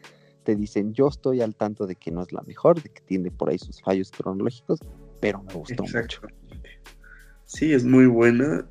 [0.43, 3.31] te dicen, yo estoy al tanto de que no es la mejor, de que tiene
[3.31, 4.81] por ahí sus fallos cronológicos,
[5.21, 6.23] pero me gustó mucho.
[7.45, 8.67] Sí, es muy buena.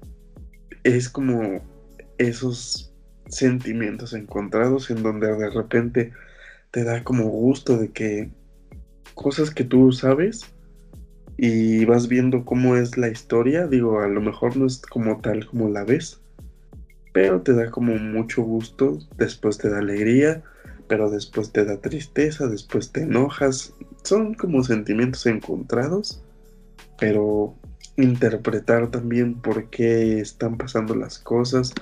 [0.84, 1.62] Es como
[2.18, 2.94] esos
[3.28, 6.14] sentimientos encontrados en donde de repente
[6.72, 8.32] te da como gusto de que
[9.14, 10.54] cosas que tú sabes
[11.38, 15.46] y vas viendo cómo es la historia, digo, a lo mejor no es como tal
[15.48, 16.22] como la ves,
[17.14, 20.44] pero te da como mucho gusto, después te da alegría,
[20.88, 23.74] pero después te da tristeza, después te enojas.
[24.04, 26.24] Son como sentimientos encontrados,
[27.00, 27.56] pero
[28.02, 31.74] interpretar también por qué están pasando las cosas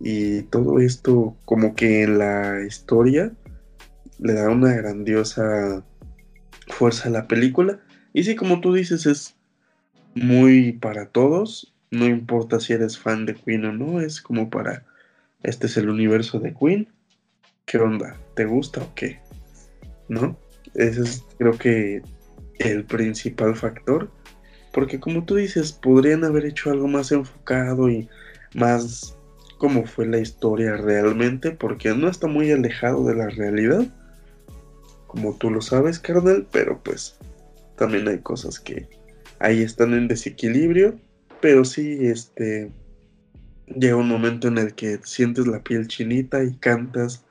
[0.00, 3.32] y todo esto como que en la historia
[4.18, 5.84] le da una grandiosa
[6.68, 7.80] fuerza a la película.
[8.12, 9.36] Y sí, como tú dices, es
[10.14, 11.74] muy para todos.
[11.90, 14.84] No importa si eres fan de Queen o no, es como para...
[15.42, 16.88] Este es el universo de Queen
[17.68, 18.16] ¿qué onda?
[18.34, 19.20] ¿Te gusta o qué?
[20.08, 20.36] ¿No?
[20.74, 22.02] Ese es creo que
[22.58, 24.10] el principal factor.
[24.78, 28.08] Porque como tú dices, podrían haber hecho algo más enfocado y
[28.54, 29.18] más
[29.58, 33.88] como fue la historia realmente, porque no está muy alejado de la realidad.
[35.08, 37.18] Como tú lo sabes, carnal, pero pues
[37.74, 38.88] también hay cosas que
[39.40, 40.94] ahí están en desequilibrio.
[41.40, 42.70] Pero sí, este.
[43.66, 47.24] Llega un momento en el que sientes la piel chinita y cantas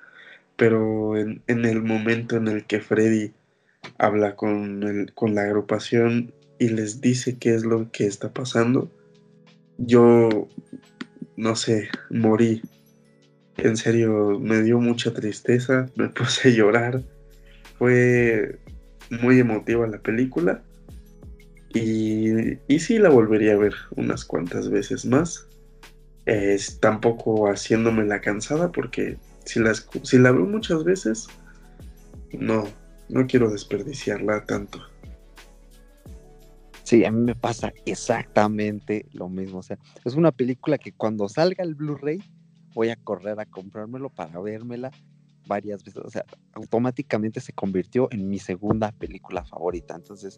[0.58, 3.32] pero en, el momento en el que Freddy
[4.00, 8.92] habla con, el, con la agrupación y les dice qué es lo que está pasando,
[9.78, 10.48] yo,
[11.36, 12.62] no sé, morí.
[13.58, 17.04] En serio, me dio mucha tristeza, me puse a llorar.
[17.78, 18.60] Fue
[19.10, 20.64] muy emotiva la película.
[21.74, 25.48] Y, y sí la volvería a ver unas cuantas veces más.
[26.26, 29.62] Es tampoco haciéndome la cansada porque si,
[30.04, 31.28] si la veo muchas veces,
[32.34, 32.68] no,
[33.10, 34.80] no quiero desperdiciarla tanto.
[36.88, 39.58] Sí, a mí me pasa exactamente lo mismo.
[39.58, 42.24] O sea, es una película que cuando salga el Blu-ray
[42.74, 44.92] voy a correr a comprármelo para vérmela
[45.48, 46.02] varias veces.
[46.06, 46.24] O sea,
[46.54, 49.98] automáticamente se convirtió en mi segunda película favorita.
[49.98, 50.38] Entonces,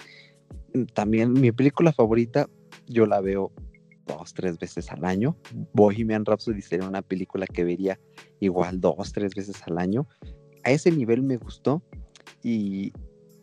[0.96, 2.50] también mi película favorita
[2.88, 3.52] yo la veo
[4.08, 5.38] dos, tres veces al año.
[5.74, 8.00] Bohemian Rhapsody sería una película que vería
[8.40, 10.08] igual dos, tres veces al año.
[10.64, 11.84] A ese nivel me gustó
[12.42, 12.92] y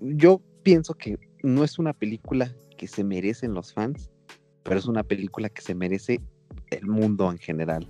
[0.00, 4.10] yo pienso que no es una película que se merecen los fans,
[4.62, 6.20] pero es una película que se merece
[6.70, 7.88] el mundo en general.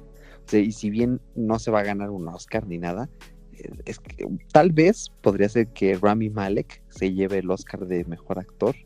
[0.52, 3.10] y si bien no se va a ganar un Oscar ni nada,
[3.52, 8.04] eh, es que tal vez podría ser que Rami Malek se lleve el Oscar de
[8.04, 8.76] mejor actor.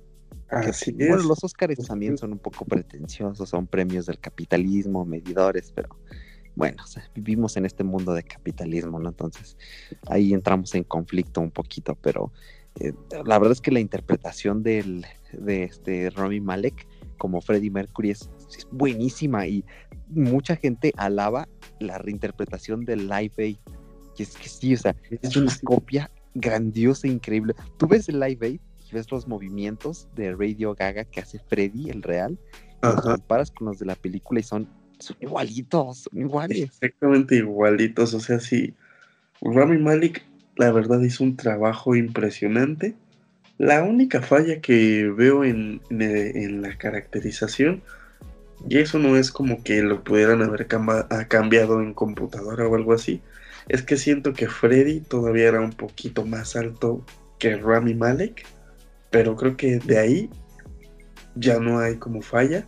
[0.49, 1.25] Así Bueno, es.
[1.25, 5.91] los Oscars también son un poco pretenciosos, son premios del capitalismo, medidores, pero
[6.57, 9.11] bueno, o sea, vivimos en este mundo de capitalismo, ¿no?
[9.11, 9.57] Entonces
[10.09, 12.33] ahí entramos en conflicto un poquito, pero
[12.79, 12.93] eh,
[13.25, 16.87] la verdad es que la interpretación del, de este Rami Malek
[17.19, 19.63] como Freddie Mercury es, es buenísima y
[20.09, 21.47] mucha gente alaba
[21.79, 23.59] la reinterpretación del Live Aid.
[24.17, 27.55] Y es que sí, o sea, es una copia grandiosa, increíble.
[27.77, 31.91] Tú ves el Live Aid y ves los movimientos de Radio Gaga que hace Freddy,
[31.91, 32.39] el real,
[32.83, 36.63] y los comparas con los de la película y son, son igualitos, son iguales.
[36.63, 38.15] Exactamente igualitos.
[38.15, 38.75] O sea, sí.
[39.43, 40.25] Rami Malek,
[40.57, 42.95] la verdad, hizo un trabajo impresionante.
[43.59, 46.03] La única falla que veo en, en-
[46.37, 47.83] en la caracterización,
[48.69, 50.67] y eso no es como que lo pudieran haber
[51.29, 53.21] cambiado en computadora o algo así,
[53.69, 57.05] es que siento que Freddy todavía era un poquito más alto
[57.39, 58.45] que Rami Malek,
[59.11, 60.31] pero creo que de ahí
[61.35, 62.67] ya no hay como falla.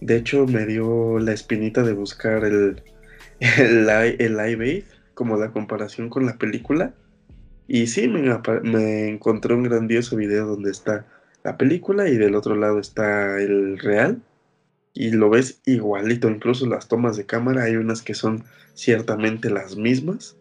[0.00, 2.82] De hecho, me dio la espinita de buscar el,
[3.40, 4.84] el, li- el Live
[5.18, 6.94] como la comparación con la película.
[7.66, 8.22] Y sí, me,
[8.62, 11.06] me encontré un grandioso video donde está
[11.42, 14.22] la película y del otro lado está el real.
[14.94, 19.74] Y lo ves igualito, incluso las tomas de cámara, hay unas que son ciertamente las
[19.74, 20.36] mismas.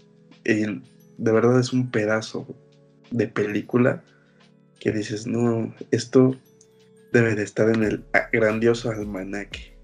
[0.45, 0.65] Y
[1.17, 2.45] de verdad es un pedazo
[3.09, 4.03] de película
[4.79, 6.35] que dices, no, esto
[7.11, 9.75] debe de estar en el grandioso almanaque.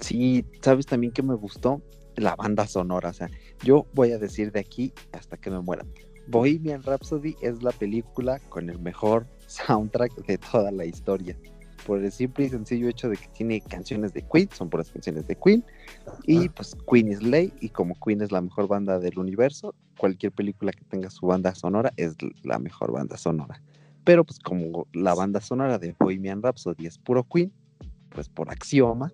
[0.00, 1.80] Sí, sabes también que me gustó
[2.16, 3.10] la banda sonora.
[3.10, 3.30] O sea,
[3.62, 5.84] yo voy a decir de aquí hasta que me muera.
[6.28, 11.38] Bohemian Rhapsody es la película con el mejor soundtrack de toda la historia.
[11.86, 15.28] Por el simple y sencillo hecho de que tiene canciones de Queen, son puras canciones
[15.28, 15.64] de Queen.
[16.24, 20.32] Y pues Queen is ley, y como Queen es la mejor banda del universo, cualquier
[20.32, 23.62] película que tenga su banda sonora es la mejor banda sonora.
[24.02, 27.52] Pero pues como la banda sonora de Bohemian Rhapsody es puro Queen,
[28.10, 29.12] pues por axioma,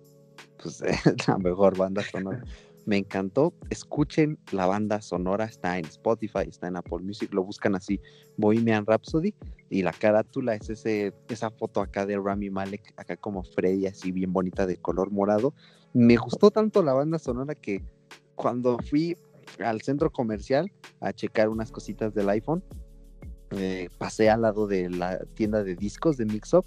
[0.57, 2.43] pues es la mejor banda sonora.
[2.85, 3.53] Me encantó.
[3.69, 7.99] Escuchen la banda sonora, está en Spotify, está en Apple Music, lo buscan así,
[8.37, 9.33] Bohemian Rhapsody,
[9.69, 14.11] y la carátula es ese, esa foto acá de Rami Malek, acá como Freddy, así
[14.11, 15.53] bien bonita de color morado.
[15.93, 17.83] Me gustó tanto la banda sonora que
[18.35, 19.15] cuando fui
[19.63, 22.63] al centro comercial a checar unas cositas del iPhone,
[23.51, 26.65] eh, pasé al lado de la tienda de discos de Mixup,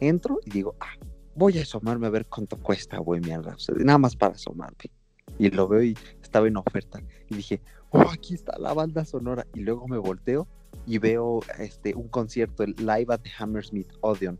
[0.00, 0.94] entro y digo, ah,
[1.34, 4.90] voy a asomarme a ver cuánto cuesta Bohemian Rhapsody, nada más para asomarme.
[5.38, 7.00] Y lo veo y estaba en oferta.
[7.28, 9.46] Y dije, oh, aquí está la banda sonora.
[9.54, 10.46] Y luego me volteo
[10.86, 14.38] y veo este, un concierto, el Live at the Hammersmith Odeon.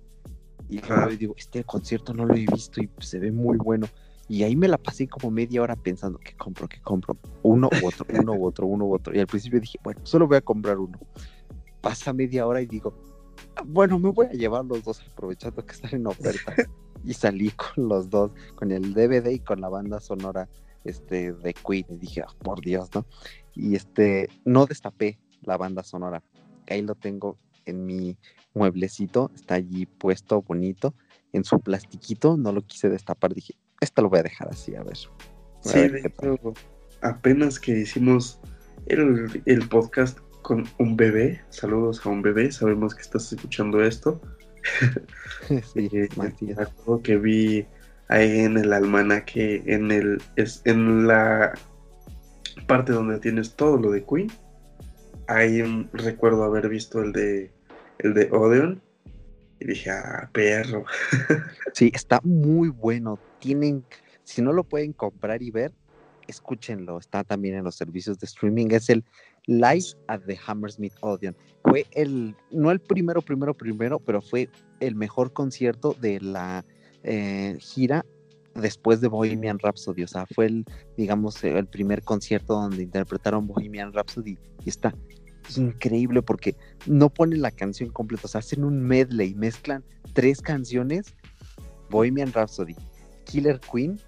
[0.69, 3.87] Y y digo, este concierto no lo he visto y se ve muy bueno.
[4.29, 6.69] Y ahí me la pasé como media hora pensando, ¿qué compro?
[6.69, 7.17] ¿Qué compro?
[7.43, 9.15] Uno u otro, uno u otro, uno u otro.
[9.15, 10.99] Y al principio dije, bueno, solo voy a comprar uno.
[11.81, 12.93] Pasa media hora y digo,
[13.57, 16.55] "Ah, bueno, me voy a llevar los dos aprovechando que están en oferta.
[17.05, 20.49] y salí con los dos, con el DVD y con la banda sonora
[20.85, 21.87] este, de Queen.
[21.91, 23.07] Y dije, "Ah, por Dios, ¿no?
[23.55, 26.23] Y este, no destapé la banda sonora.
[26.69, 28.17] Ahí lo tengo en mi
[28.55, 30.95] mueblecito, está allí puesto bonito,
[31.33, 34.83] en su plastiquito, no lo quise destapar, dije, esto lo voy a dejar así, a
[34.83, 34.97] ver.
[35.65, 36.35] A Sí, ver de qué tal".
[36.35, 36.55] hecho,
[37.03, 38.41] apenas que hicimos
[38.87, 44.21] el, el podcast con un bebé, saludos a un bebé, sabemos que estás escuchando esto.
[45.73, 47.67] sí, Eh, me acuerdo que vi
[48.09, 51.53] ahí en el almanaque, en el es, en la
[52.67, 54.31] parte donde tienes todo lo de Queen.
[55.27, 57.53] Ahí mm, recuerdo haber visto el de
[57.99, 58.81] el de Odeon
[59.61, 60.85] y dije, ah, perro.
[61.75, 63.19] Sí, está muy bueno.
[63.41, 63.85] Tienen,
[64.25, 65.73] si no lo pueden comprar y ver,
[66.27, 66.99] escúchenlo.
[66.99, 68.69] Está también en los servicios de streaming.
[68.71, 69.05] Es el
[69.47, 71.37] Live at the Hammersmith Odeon.
[71.65, 74.49] Fue el, no el primero, primero, primero, pero fue
[74.81, 76.65] el mejor concierto de la
[77.03, 78.05] eh, gira
[78.55, 80.03] después de Bohemian Rhapsody.
[80.03, 80.65] O sea, fue el,
[80.97, 84.95] digamos, el primer concierto donde interpretaron Bohemian Rhapsody y está
[85.57, 86.57] increíble porque
[86.87, 91.15] no ponen la canción completa, o sea, hacen un medley, mezclan tres canciones,
[91.91, 92.77] Bohemian Rhapsody,
[93.25, 93.99] Killer Queen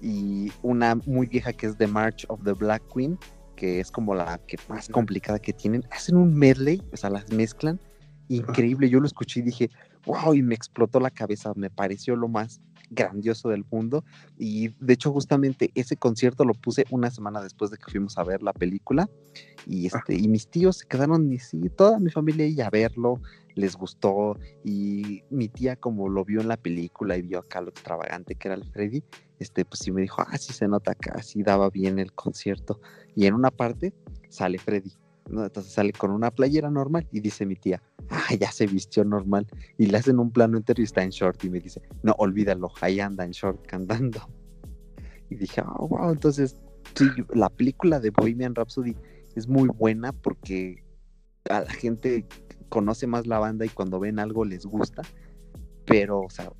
[0.00, 3.18] y una muy vieja que es The March of the Black Queen,
[3.54, 7.30] que es como la que más complicada que tienen, hacen un medley, o sea, las
[7.32, 7.80] mezclan,
[8.28, 9.70] increíble, yo lo escuché y dije,
[10.08, 14.02] wow, y me explotó la cabeza, me pareció lo más grandioso del mundo.
[14.38, 18.24] Y de hecho, justamente ese concierto lo puse una semana después de que fuimos a
[18.24, 19.08] ver la película.
[19.66, 19.98] Y, Ah.
[19.98, 23.20] este, y mis tíos se quedaron, y sí, toda mi familia ahí a verlo,
[23.54, 24.38] les gustó.
[24.64, 28.48] Y mi tía, como lo vio en la película y vio acá lo extravagante que
[28.48, 29.04] era el Freddy,
[29.38, 32.80] este, pues sí me dijo, ah, sí se nota acá, sí daba bien el concierto.
[33.14, 33.92] Y en una parte
[34.30, 34.92] sale Freddy.
[35.28, 35.44] ¿No?
[35.44, 39.46] Entonces sale con una playera normal y dice mi tía, ah, ya se vistió normal.
[39.76, 42.70] Y le hacen un plano entero y está en short y me dice, no, olvídalo,
[42.80, 44.20] ahí anda en short cantando.
[45.30, 46.56] Y dije, oh, wow, entonces,
[46.94, 48.96] sí, la película de Bohemian Rhapsody
[49.34, 50.82] es muy buena porque
[51.50, 52.26] a la gente
[52.68, 55.02] conoce más la banda y cuando ven algo les gusta,
[55.84, 56.52] pero, o sea,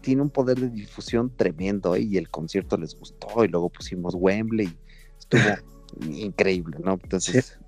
[0.00, 2.00] tiene un poder de difusión tremendo ¿eh?
[2.00, 4.78] y el concierto les gustó y luego pusimos Wembley y
[5.18, 5.42] estuvo
[6.10, 6.98] increíble, ¿no?
[7.02, 7.58] Entonces,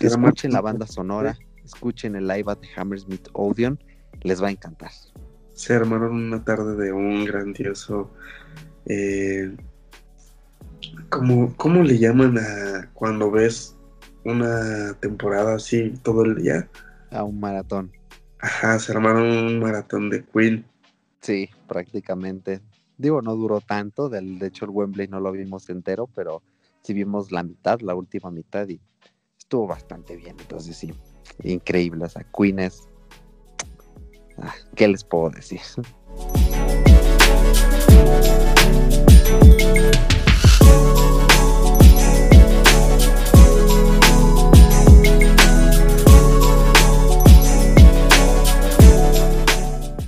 [0.00, 3.78] Arma- escuchen la banda sonora, escuchen el live at Hammersmith Odeon,
[4.22, 4.90] les va a encantar.
[5.54, 8.10] se armaron una tarde de un grandioso.
[8.86, 9.54] eh,
[11.08, 13.76] ¿cómo, cómo le llaman a cuando ves
[14.24, 16.68] una temporada así todo el día?
[17.10, 17.92] A un maratón.
[18.38, 20.64] Ajá, se armaron un maratón de Queen.
[21.20, 22.60] Sí, prácticamente.
[22.98, 26.42] Digo, no duró tanto, de hecho el Wembley no lo vimos entero, pero
[26.82, 28.80] sí vimos la mitad, la última mitad y
[29.52, 30.34] estuvo bastante bien.
[30.40, 30.94] Entonces sí,
[31.42, 32.06] increíble.
[32.06, 32.24] O sea.
[34.38, 35.60] Ah, ¿Qué les puedo decir?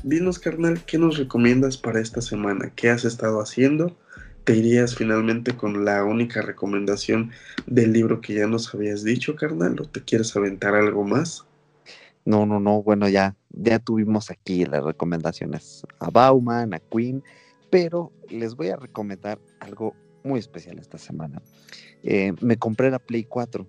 [0.05, 2.73] Dinos, carnal, ¿qué nos recomiendas para esta semana?
[2.75, 3.95] ¿Qué has estado haciendo?
[4.45, 7.31] ¿Te irías finalmente con la única recomendación
[7.67, 9.81] del libro que ya nos habías dicho, carnal?
[9.81, 11.47] ¿O te quieres aventar algo más?
[12.27, 17.23] No, no, no, bueno, ya, ya tuvimos aquí las recomendaciones a Bauman, a Queen,
[17.71, 21.41] pero les voy a recomendar algo muy especial esta semana.
[22.03, 23.67] Eh, me compré la Play 4,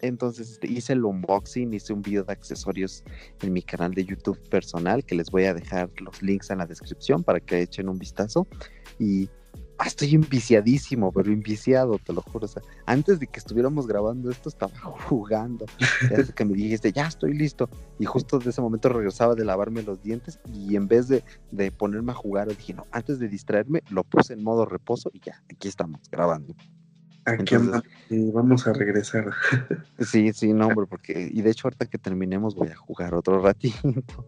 [0.00, 3.04] entonces este, hice el unboxing, hice un video de accesorios
[3.40, 6.66] en mi canal de YouTube personal, que les voy a dejar los links en la
[6.66, 8.48] descripción para que echen un vistazo.
[8.98, 9.30] Y
[9.82, 12.44] ah, estoy enviciadísimo, pero enviciado, te lo juro.
[12.44, 14.72] O sea, antes de que estuviéramos grabando esto, estaba
[15.08, 15.66] jugando.
[16.08, 17.68] Desde que me dijiste, ya estoy listo.
[17.98, 21.72] Y justo de ese momento regresaba de lavarme los dientes y en vez de, de
[21.72, 25.42] ponerme a jugar, dije, no, antes de distraerme, lo puse en modo reposo y ya,
[25.52, 26.54] aquí estamos grabando.
[27.24, 27.82] Aquí Entonces-
[28.32, 29.32] vamos a regresar.
[29.98, 33.40] Sí, sí, no, hombre, porque, y de hecho ahorita que terminemos voy a jugar otro
[33.40, 34.26] ratito.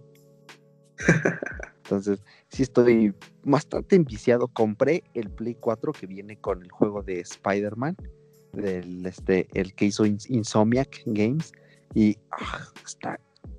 [1.84, 2.22] Entonces,
[2.54, 4.48] sí estoy bastante enviciado.
[4.48, 7.96] Compré el Play 4 que viene con el juego de Spider-Man,
[8.52, 11.52] del este, el que hizo Ins- Insomniac Games,
[11.94, 13.18] y ah, está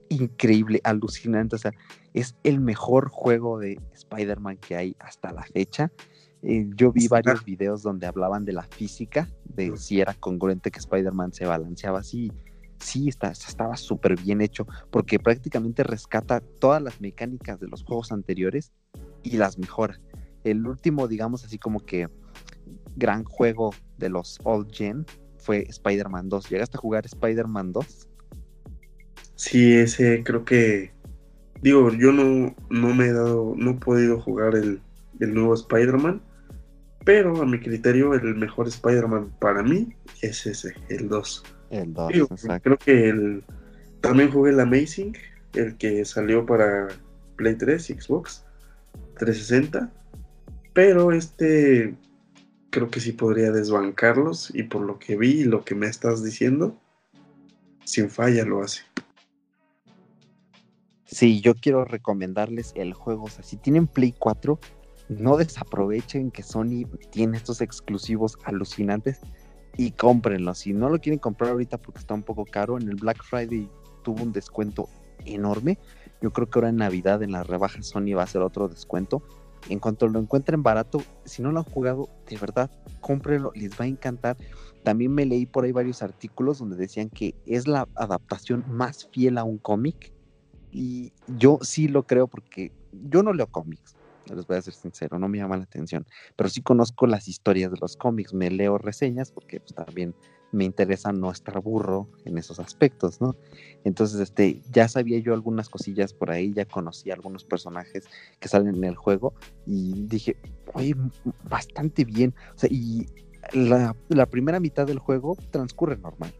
[0.09, 1.55] increíble, alucinante.
[1.57, 1.71] O sea,
[2.13, 5.91] es el mejor juego de Spider-Man que hay hasta la fecha.
[6.41, 10.79] Eh, yo vi varios videos donde hablaban de la física, de si era congruente que
[10.79, 12.31] Spider-Man se balanceaba así.
[12.80, 18.11] Sí, está, estaba súper bien hecho, porque prácticamente rescata todas las mecánicas de los juegos
[18.11, 18.71] anteriores
[19.23, 19.99] y las mejora.
[20.43, 22.07] El último, digamos así como que
[22.95, 25.05] gran juego de los Old Gen
[25.38, 26.49] fue Spider-Man 2.
[26.49, 28.09] ¿Llegaste a jugar Spider-Man 2?
[29.36, 30.93] Sí, ese creo que.
[31.61, 33.53] Digo, yo no, no me he dado.
[33.55, 34.82] No he podido jugar el,
[35.19, 36.21] el nuevo Spider-Man.
[37.05, 41.43] Pero a mi criterio, el mejor Spider-Man para mí es ese, el 2.
[41.70, 42.63] El 2, Digo, exacto.
[42.63, 43.43] creo que el.
[44.01, 45.18] También jugué el Amazing,
[45.53, 46.88] el que salió para
[47.38, 48.45] Play 3 y Xbox
[49.18, 49.91] 360.
[50.74, 51.95] Pero este.
[52.70, 54.53] Creo que sí podría desbancarlos.
[54.53, 56.78] Y por lo que vi y lo que me estás diciendo,
[57.86, 58.82] sin falla lo hace.
[61.05, 63.24] Sí, yo quiero recomendarles el juego.
[63.24, 64.59] O sea, si tienen Play 4,
[65.09, 69.22] no desaprovechen que Sony tiene estos exclusivos alucinantes
[69.78, 70.59] y cómprenlos.
[70.59, 73.69] Si no lo quieren comprar ahorita porque está un poco caro, en el Black Friday
[74.03, 74.88] tuvo un descuento
[75.26, 75.78] enorme.
[76.21, 79.21] Yo creo que ahora en Navidad en la rebaja Sony va a hacer otro descuento.
[79.69, 82.69] En cuanto lo encuentren barato, si no lo han jugado, de verdad,
[83.01, 84.38] cómprenlo, les va a encantar.
[84.84, 89.38] También me leí por ahí varios artículos donde decían que es la adaptación más fiel
[89.39, 90.13] a un cómic.
[90.71, 93.95] Y yo sí lo creo porque yo no leo cómics,
[94.34, 96.05] les voy a ser sincero, no me llama la atención,
[96.36, 100.15] pero sí conozco las historias de los cómics, me leo reseñas porque pues, también
[100.51, 103.36] me interesa no estar burro en esos aspectos, ¿no?
[103.84, 108.05] Entonces, este, ya sabía yo algunas cosillas por ahí, ya conocí algunos personajes
[108.39, 109.34] que salen en el juego
[109.65, 110.38] y dije,
[110.73, 110.95] oye,
[111.49, 112.34] bastante bien,
[112.69, 113.07] y
[113.53, 116.34] la, la primera mitad del juego transcurre normal.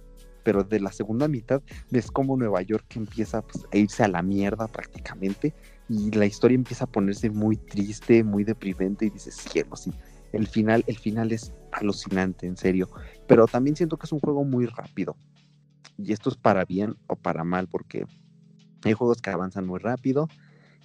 [0.44, 4.22] pero de la segunda mitad ves como Nueva York empieza pues, a irse a la
[4.22, 5.54] mierda prácticamente
[5.88, 9.92] y la historia empieza a ponerse muy triste, muy deprimente y dices, cielo, sí,
[10.34, 12.90] el final, el final es alucinante, en serio,
[13.28, 15.16] pero también siento que es un juego muy rápido.
[15.98, 18.06] Y esto es para bien o para mal porque
[18.84, 20.28] hay juegos que avanzan muy rápido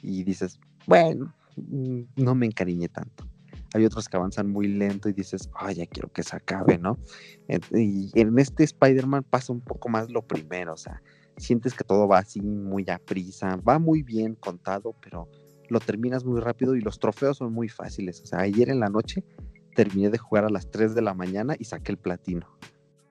[0.03, 3.31] y dices, bueno, mm, no me encariñé tanto
[3.75, 6.99] hay otros que avanzan muy lento y dices, ay, ya quiero que se acabe, ¿no?
[7.73, 11.03] Y en este Spider-Man pasa un poco más lo primero, o sea,
[11.37, 15.29] sientes que todo va así muy a prisa, va muy bien contado, pero
[15.69, 18.21] lo terminas muy rápido y los trofeos son muy fáciles.
[18.23, 19.25] O sea, ayer en la noche
[19.75, 22.47] terminé de jugar a las 3 de la mañana y saqué el platino.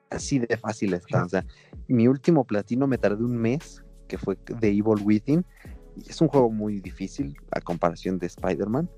[0.09, 1.23] Así de fácil está.
[1.23, 1.45] O sea,
[1.87, 5.45] mi último platino me tardé un mes, que fue de Evil Within.
[5.95, 8.89] Y es un juego muy difícil a comparación de Spider-Man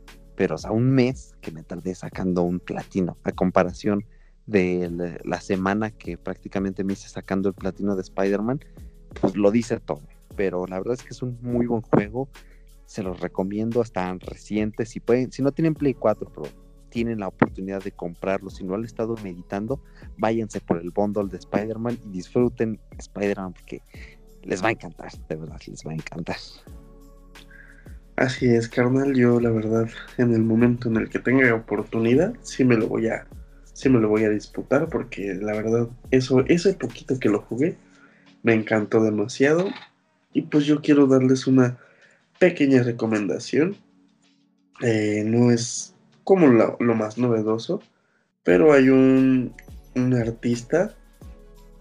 [0.42, 4.04] pero o sea, un mes que me tardé sacando un platino, a comparación
[4.48, 8.60] de la semana que prácticamente me hice sacando el platino de Spider-Man,
[9.20, 10.02] pues lo dice todo.
[10.36, 12.30] Pero la verdad es que es un muy buen juego,
[12.86, 16.48] se los recomiendo, están recientes, si pueden, si no tienen Play 4, pero
[16.90, 19.82] tienen la oportunidad de comprarlo, si no han estado meditando,
[20.18, 23.82] váyanse por el bundle de Spider-Man y disfruten Spider-Man porque
[24.44, 26.38] les va a encantar, de verdad, les va a encantar.
[28.18, 29.16] Así es, carnal.
[29.16, 33.08] Yo, la verdad, en el momento en el que tenga oportunidad, sí me lo voy
[33.08, 33.26] a,
[33.74, 37.78] sí me lo voy a disputar, porque la verdad, eso, ese poquito que lo jugué,
[38.44, 39.70] me encantó demasiado.
[40.34, 41.78] Y pues yo quiero darles una
[42.40, 43.76] pequeña recomendación.
[44.82, 47.82] Eh, no es como lo, más novedoso,
[48.44, 49.54] pero hay un,
[49.96, 50.96] un artista,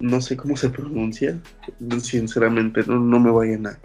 [0.01, 1.41] no sé cómo se pronuncia,
[2.03, 3.79] sinceramente no, no me vayan a,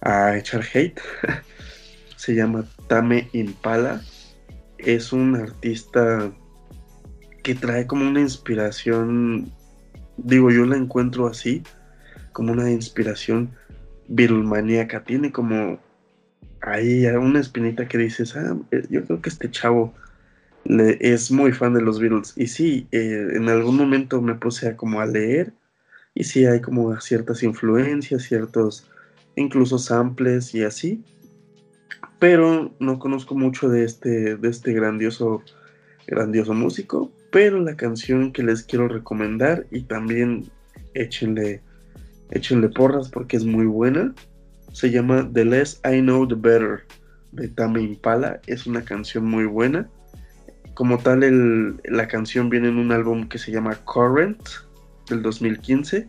[0.00, 1.00] a echar hate.
[2.16, 4.02] Se llama Tame Impala.
[4.76, 6.30] Es un artista
[7.42, 9.50] que trae como una inspiración,
[10.24, 11.62] digo yo la encuentro así,
[12.32, 13.50] como una inspiración
[14.08, 15.04] virulmaníaca.
[15.04, 15.78] Tiene como
[16.60, 19.94] ahí una espinita que dices, ah, eh, yo creo que este chavo
[20.64, 22.34] es muy fan de los Beatles.
[22.36, 25.52] Y sí, eh, en algún momento me puse a como a leer
[26.14, 28.88] y sí hay como ciertas influencias, ciertos
[29.36, 31.02] incluso samples y así.
[32.18, 35.42] Pero no conozco mucho de este, de este grandioso,
[36.06, 37.10] grandioso músico.
[37.30, 40.50] Pero la canción que les quiero recomendar y también
[40.94, 41.62] échenle,
[42.30, 44.14] échenle porras porque es muy buena.
[44.72, 46.84] Se llama The Less I Know The Better
[47.32, 48.40] de Tame Impala.
[48.46, 49.88] Es una canción muy buena.
[50.74, 54.40] Como tal, la canción viene en un álbum que se llama Current
[55.08, 56.08] del 2015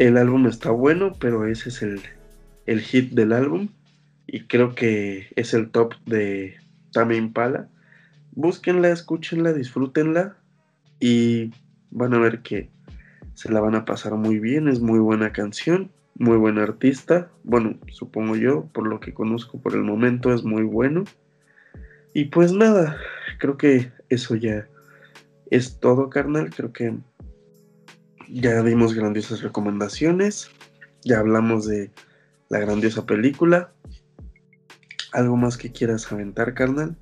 [0.00, 3.68] el álbum está bueno, pero ese es el, hit del álbum.
[4.26, 6.54] Y creo que es el top de
[6.90, 7.68] Tame Impala.
[8.32, 10.36] Búsquenla, escúchenla, disfrútenla.
[10.98, 11.52] Y
[11.90, 12.70] van a ver que
[13.34, 14.68] se la van a pasar muy bien.
[14.68, 17.30] Es muy buena canción, muy buen artista.
[17.44, 21.04] Bueno, supongo yo, por lo que conozco por el momento, es muy bueno.
[22.12, 22.96] Y pues nada,
[23.38, 24.68] creo que eso ya
[25.50, 26.50] es todo, carnal.
[26.50, 26.98] Creo que
[28.28, 30.50] ya dimos grandiosas recomendaciones,
[31.02, 31.90] ya hablamos de
[32.48, 33.72] la grandiosa película.
[35.12, 36.96] ¿Algo más que quieras aventar, carnal?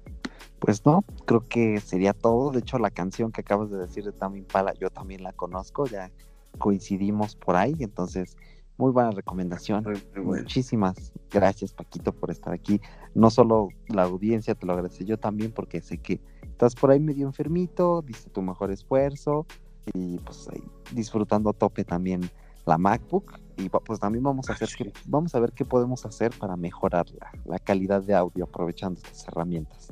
[0.61, 2.51] Pues no, creo que sería todo.
[2.51, 5.87] De hecho, la canción que acabas de decir de Tame Impala, yo también la conozco,
[5.87, 6.11] ya
[6.59, 8.37] coincidimos por ahí, entonces
[8.77, 9.85] muy buena recomendación.
[10.17, 12.81] Muchísimas gracias, Paquito, por estar aquí.
[13.15, 17.01] No solo la audiencia te lo agradece, yo también, porque sé que estás por ahí
[17.01, 19.47] medio enfermito, diste tu mejor esfuerzo,
[19.95, 22.31] y pues ahí disfrutando a tope también
[22.67, 26.33] la MacBook y pues también vamos a hacer que, vamos a ver qué podemos hacer
[26.39, 27.07] para mejorar
[27.45, 29.89] la, calidad de audio aprovechando estas herramientas.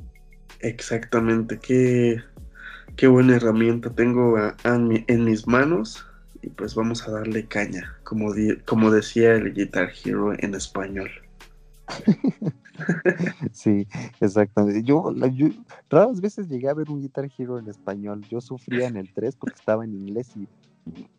[0.61, 2.21] Exactamente, qué,
[2.95, 6.05] qué buena herramienta tengo en mis manos
[6.41, 8.33] y pues vamos a darle caña, como,
[8.65, 11.09] como decía el Guitar Hero en español.
[13.51, 13.87] sí,
[14.19, 14.83] exactamente.
[14.83, 15.13] Yo,
[15.89, 18.25] raras veces llegué a ver un Guitar Hero en español.
[18.29, 20.47] Yo sufría en el 3 porque estaba en inglés y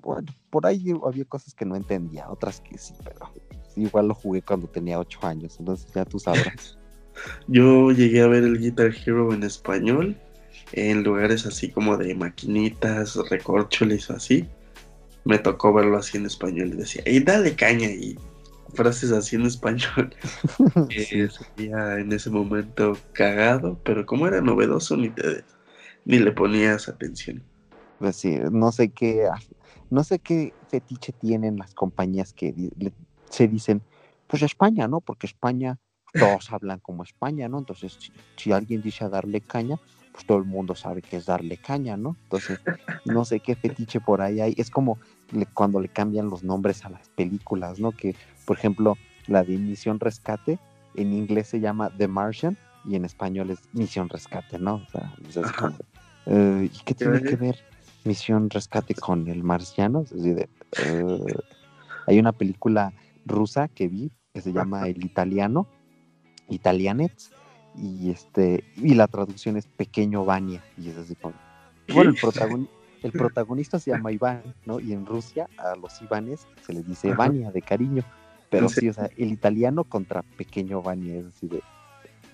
[0.03, 3.30] bueno, por ahí había cosas que no entendía, otras que sí, pero
[3.76, 6.78] igual lo jugué cuando tenía 8 años, entonces ya tú sabrás.
[7.46, 10.16] Yo llegué a ver el Guitar Hero en español
[10.72, 14.46] en lugares así como de maquinitas, recorcholes o así.
[15.24, 18.16] Me tocó verlo así en español y decía, y dale caña y
[18.74, 20.14] frases así en español.
[20.88, 25.44] que sería en ese momento cagado, pero como era novedoso ni te
[26.04, 27.42] ni le ponías atención.
[27.98, 29.28] Pues sí, no sé qué
[29.90, 32.54] no sé qué fetiche tienen las compañías que
[33.30, 33.82] se dicen,
[34.26, 35.00] pues España, ¿no?
[35.00, 35.78] Porque España
[36.12, 37.59] todos hablan como España, ¿no?
[37.59, 39.78] Entonces, si, si, alguien dice a darle caña,
[40.12, 42.16] pues todo el mundo sabe que es darle caña, ¿no?
[42.24, 42.61] Entonces,
[43.04, 44.54] no sé qué fetiche por ahí hay.
[44.56, 44.98] Es como
[45.54, 47.92] cuando le cambian los nombres a las películas, ¿no?
[47.92, 48.96] Que, por ejemplo,
[49.26, 50.59] la de Misión Rescate
[50.94, 54.76] en inglés se llama The Martian y en español es Misión Rescate, ¿no?
[54.76, 55.14] O sea,
[56.26, 57.59] eh, ¿y qué tiene que ver
[58.04, 60.02] Misión Rescate con el marciano?
[60.02, 60.48] Es decir,
[60.84, 61.24] eh,
[62.06, 62.92] hay una película
[63.26, 65.68] rusa que vi que se llama El Italiano,
[66.49, 67.30] Italianets,
[67.76, 71.34] y este y la traducción es Pequeño Vania, y es así como...
[71.92, 72.18] Bueno, el,
[73.03, 74.80] el protagonista se llama Iván, ¿no?
[74.80, 78.05] Y en Rusia a los Ivanes se les dice Vania de cariño.
[78.51, 81.62] Pero sí, o sea, el italiano contra pequeño Vania es así de.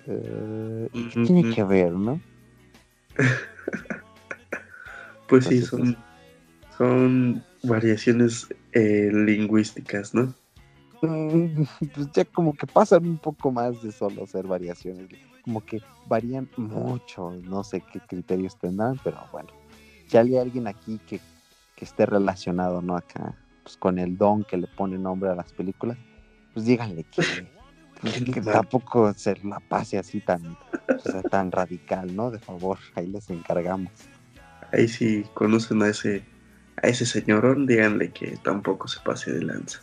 [0.07, 2.21] Eh, ¿Qué tiene que ver, no?
[5.29, 5.97] pues sí, son,
[6.77, 10.35] son variaciones eh, lingüísticas, ¿no?
[11.03, 11.65] Mm,
[11.95, 15.09] pues ya como que pasan un poco más de solo ser variaciones,
[15.43, 19.49] como que varían mucho, no sé qué criterios tendrán, pero bueno,
[20.07, 21.21] si hay alguien aquí que,
[21.77, 22.97] que esté relacionado, ¿no?
[22.97, 25.99] Acá pues, con el don que le pone nombre a las películas,
[26.53, 27.23] pues díganle que,
[28.43, 30.57] tampoco se la pase así tan,
[31.31, 32.31] tan radical, ¿no?
[32.31, 33.93] De favor, ahí les encargamos.
[34.73, 36.23] Ahí si conocen a ese,
[36.83, 39.81] a ese señorón, díganle que tampoco se pase de lanza.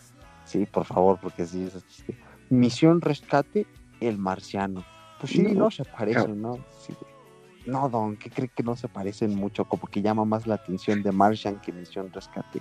[0.52, 2.04] Sí, por favor, porque sí, es
[2.50, 3.66] Misión Rescate,
[4.00, 4.84] el marciano.
[5.18, 6.58] Pues sí, no, se parecen, ¿no?
[7.64, 9.64] No, Don, ¿qué cree que no se parecen mucho?
[9.64, 12.60] Como que llama más la atención de Martian que Misión Rescate.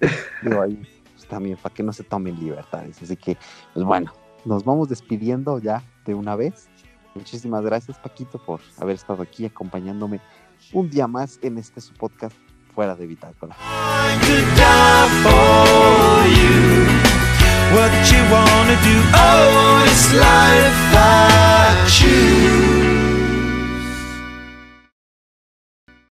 [0.42, 3.02] Digo, ahí pues, también para que no se tomen libertades.
[3.02, 3.38] Así que,
[3.72, 4.12] pues bueno,
[4.44, 6.68] nos vamos despidiendo ya de una vez.
[7.14, 10.20] Muchísimas gracias, Paquito, por haber estado aquí acompañándome
[10.74, 12.36] un día más en este su podcast
[12.76, 13.56] fuera de bitácora.
[17.72, 18.96] What you wanna do?
[19.14, 20.76] Oh, this life